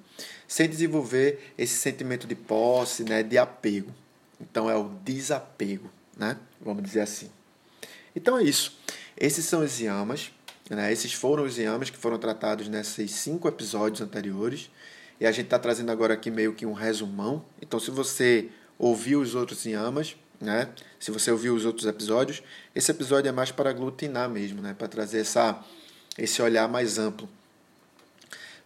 sem 0.48 0.68
desenvolver 0.68 1.54
esse 1.58 1.76
sentimento 1.78 2.26
de 2.28 2.36
posse, 2.36 3.04
né? 3.04 3.22
De 3.22 3.38
apego. 3.38 3.94
Então 4.42 4.70
é 4.70 4.76
o 4.76 4.90
desapego, 5.04 5.90
né? 6.18 6.38
Vamos 6.60 6.84
dizer 6.84 7.02
assim. 7.02 7.30
Então 8.16 8.38
é 8.38 8.44
isso. 8.44 8.78
Esses 9.16 9.46
são 9.46 9.64
os 9.64 9.80
yamas. 9.80 10.32
Né? 10.70 10.92
Esses 10.92 11.14
foram 11.14 11.44
os 11.44 11.58
yamas 11.58 11.90
que 11.90 11.98
foram 11.98 12.20
tratados 12.20 12.68
nesses 12.68 13.12
cinco 13.12 13.48
episódios 13.48 14.02
anteriores. 14.02 14.70
E 15.20 15.26
a 15.26 15.32
gente 15.32 15.46
está 15.46 15.60
trazendo 15.60 15.92
agora 15.92 16.14
aqui 16.14 16.30
meio 16.30 16.54
que 16.54 16.66
um 16.66 16.74
resumão. 16.74 17.44
Então, 17.62 17.80
se 17.80 17.92
você 17.92 18.50
ouviu 18.78 19.20
os 19.20 19.36
outros 19.36 19.66
yamas, 19.66 20.16
né? 20.40 20.70
se 21.00 21.12
você 21.12 21.32
ouviu 21.32 21.56
os 21.56 21.66
outros 21.66 21.86
episódios, 21.86 22.42
esse 22.74 22.92
episódio 22.92 23.28
é 23.28 23.32
mais 23.32 23.52
para 23.52 23.70
aglutinar 23.70 24.30
mesmo, 24.30 24.62
né? 24.62 24.74
para 24.78 24.88
trazer 24.88 25.20
essa, 25.20 25.62
esse 26.18 26.42
olhar 26.42 26.70
mais 26.70 26.98
amplo 26.98 27.28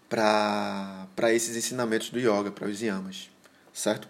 para 0.07 1.33
esses 1.33 1.55
ensinamentos 1.55 2.11
do 2.11 2.19
yoga, 2.19 2.51
para 2.51 2.67
os 2.67 2.79
yamas, 2.79 3.31
certo? 3.73 4.07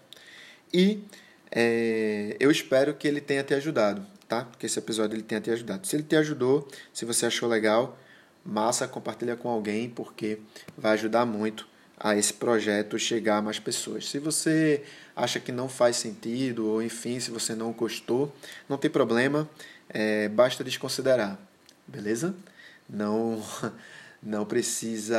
E 0.70 1.02
é, 1.50 2.36
eu 2.38 2.50
espero 2.50 2.92
que 2.92 3.08
ele 3.08 3.22
tenha 3.22 3.42
te 3.42 3.54
ajudado 3.54 4.04
tá? 4.28 4.48
Que 4.58 4.66
esse 4.66 4.78
episódio 4.78 5.16
ele 5.16 5.22
tenha 5.22 5.40
te 5.40 5.50
ajudado. 5.50 5.86
Se 5.86 5.96
ele 5.96 6.02
te 6.02 6.16
ajudou, 6.16 6.68
se 6.92 7.04
você 7.04 7.26
achou 7.26 7.48
legal, 7.48 7.98
massa, 8.44 8.86
compartilha 8.86 9.36
com 9.36 9.48
alguém, 9.48 9.88
porque 9.88 10.38
vai 10.76 10.92
ajudar 10.92 11.24
muito 11.24 11.66
a 11.98 12.16
esse 12.16 12.32
projeto 12.32 12.98
chegar 12.98 13.38
a 13.38 13.42
mais 13.42 13.58
pessoas. 13.58 14.08
Se 14.08 14.18
você 14.18 14.82
acha 15.14 15.38
que 15.38 15.52
não 15.52 15.68
faz 15.68 15.96
sentido, 15.96 16.66
ou 16.66 16.82
enfim, 16.82 17.20
se 17.20 17.30
você 17.30 17.54
não 17.54 17.72
gostou, 17.72 18.34
não 18.68 18.76
tem 18.76 18.90
problema, 18.90 19.48
é, 19.88 20.28
basta 20.28 20.64
desconsiderar, 20.64 21.38
beleza? 21.86 22.34
Não, 22.88 23.42
não 24.22 24.44
precisa, 24.44 25.18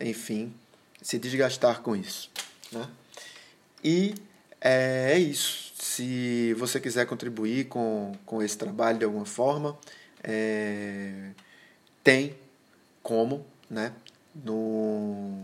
enfim, 0.00 0.54
se 1.02 1.18
desgastar 1.18 1.82
com 1.82 1.94
isso. 1.96 2.30
Né? 2.70 2.88
E 3.82 4.14
é, 4.60 5.12
é 5.12 5.18
isso. 5.18 5.65
Se 5.96 6.52
você 6.58 6.78
quiser 6.78 7.06
contribuir 7.06 7.68
com, 7.68 8.12
com 8.26 8.42
esse 8.42 8.58
trabalho 8.58 8.98
de 8.98 9.06
alguma 9.06 9.24
forma, 9.24 9.78
é, 10.22 11.30
tem 12.04 12.36
como, 13.02 13.46
né? 13.70 13.94
No, 14.34 15.40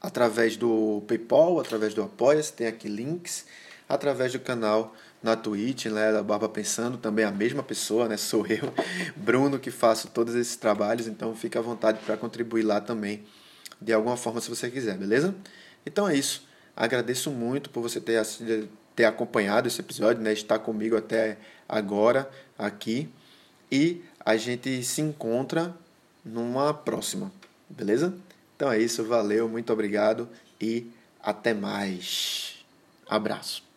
através 0.00 0.56
do 0.56 1.02
PayPal, 1.06 1.60
através 1.60 1.92
do 1.92 2.02
Apoia-se, 2.02 2.54
tem 2.54 2.68
aqui 2.68 2.88
links, 2.88 3.44
através 3.86 4.32
do 4.32 4.40
canal 4.40 4.96
na 5.22 5.36
Twitch, 5.36 5.84
né, 5.84 6.10
da 6.10 6.22
Barba 6.22 6.48
Pensando, 6.48 6.96
também 6.96 7.26
a 7.26 7.30
mesma 7.30 7.62
pessoa, 7.62 8.08
né, 8.08 8.16
sou 8.16 8.46
eu, 8.46 8.72
Bruno, 9.14 9.58
que 9.58 9.70
faço 9.70 10.08
todos 10.08 10.34
esses 10.34 10.56
trabalhos, 10.56 11.06
então 11.06 11.36
fica 11.36 11.58
à 11.58 11.62
vontade 11.62 11.98
para 12.06 12.16
contribuir 12.16 12.62
lá 12.62 12.80
também, 12.80 13.26
de 13.78 13.92
alguma 13.92 14.16
forma, 14.16 14.40
se 14.40 14.48
você 14.48 14.70
quiser, 14.70 14.96
beleza? 14.96 15.34
Então 15.84 16.08
é 16.08 16.16
isso. 16.16 16.48
Agradeço 16.80 17.30
muito 17.30 17.68
por 17.68 17.82
você 17.82 18.00
ter, 18.00 18.22
ter 18.96 19.04
acompanhado 19.04 19.68
esse 19.68 19.82
episódio, 19.82 20.22
né? 20.22 20.32
estar 20.32 20.58
comigo 20.58 20.96
até 20.96 21.36
agora 21.68 22.30
aqui. 22.58 23.06
E 23.70 24.02
a 24.24 24.34
gente 24.38 24.82
se 24.82 25.02
encontra 25.02 25.74
numa 26.24 26.72
próxima, 26.72 27.30
beleza? 27.68 28.14
Então 28.56 28.72
é 28.72 28.78
isso, 28.78 29.04
valeu, 29.04 29.46
muito 29.46 29.70
obrigado 29.70 30.26
e 30.58 30.90
até 31.22 31.52
mais. 31.52 32.64
Abraço. 33.06 33.69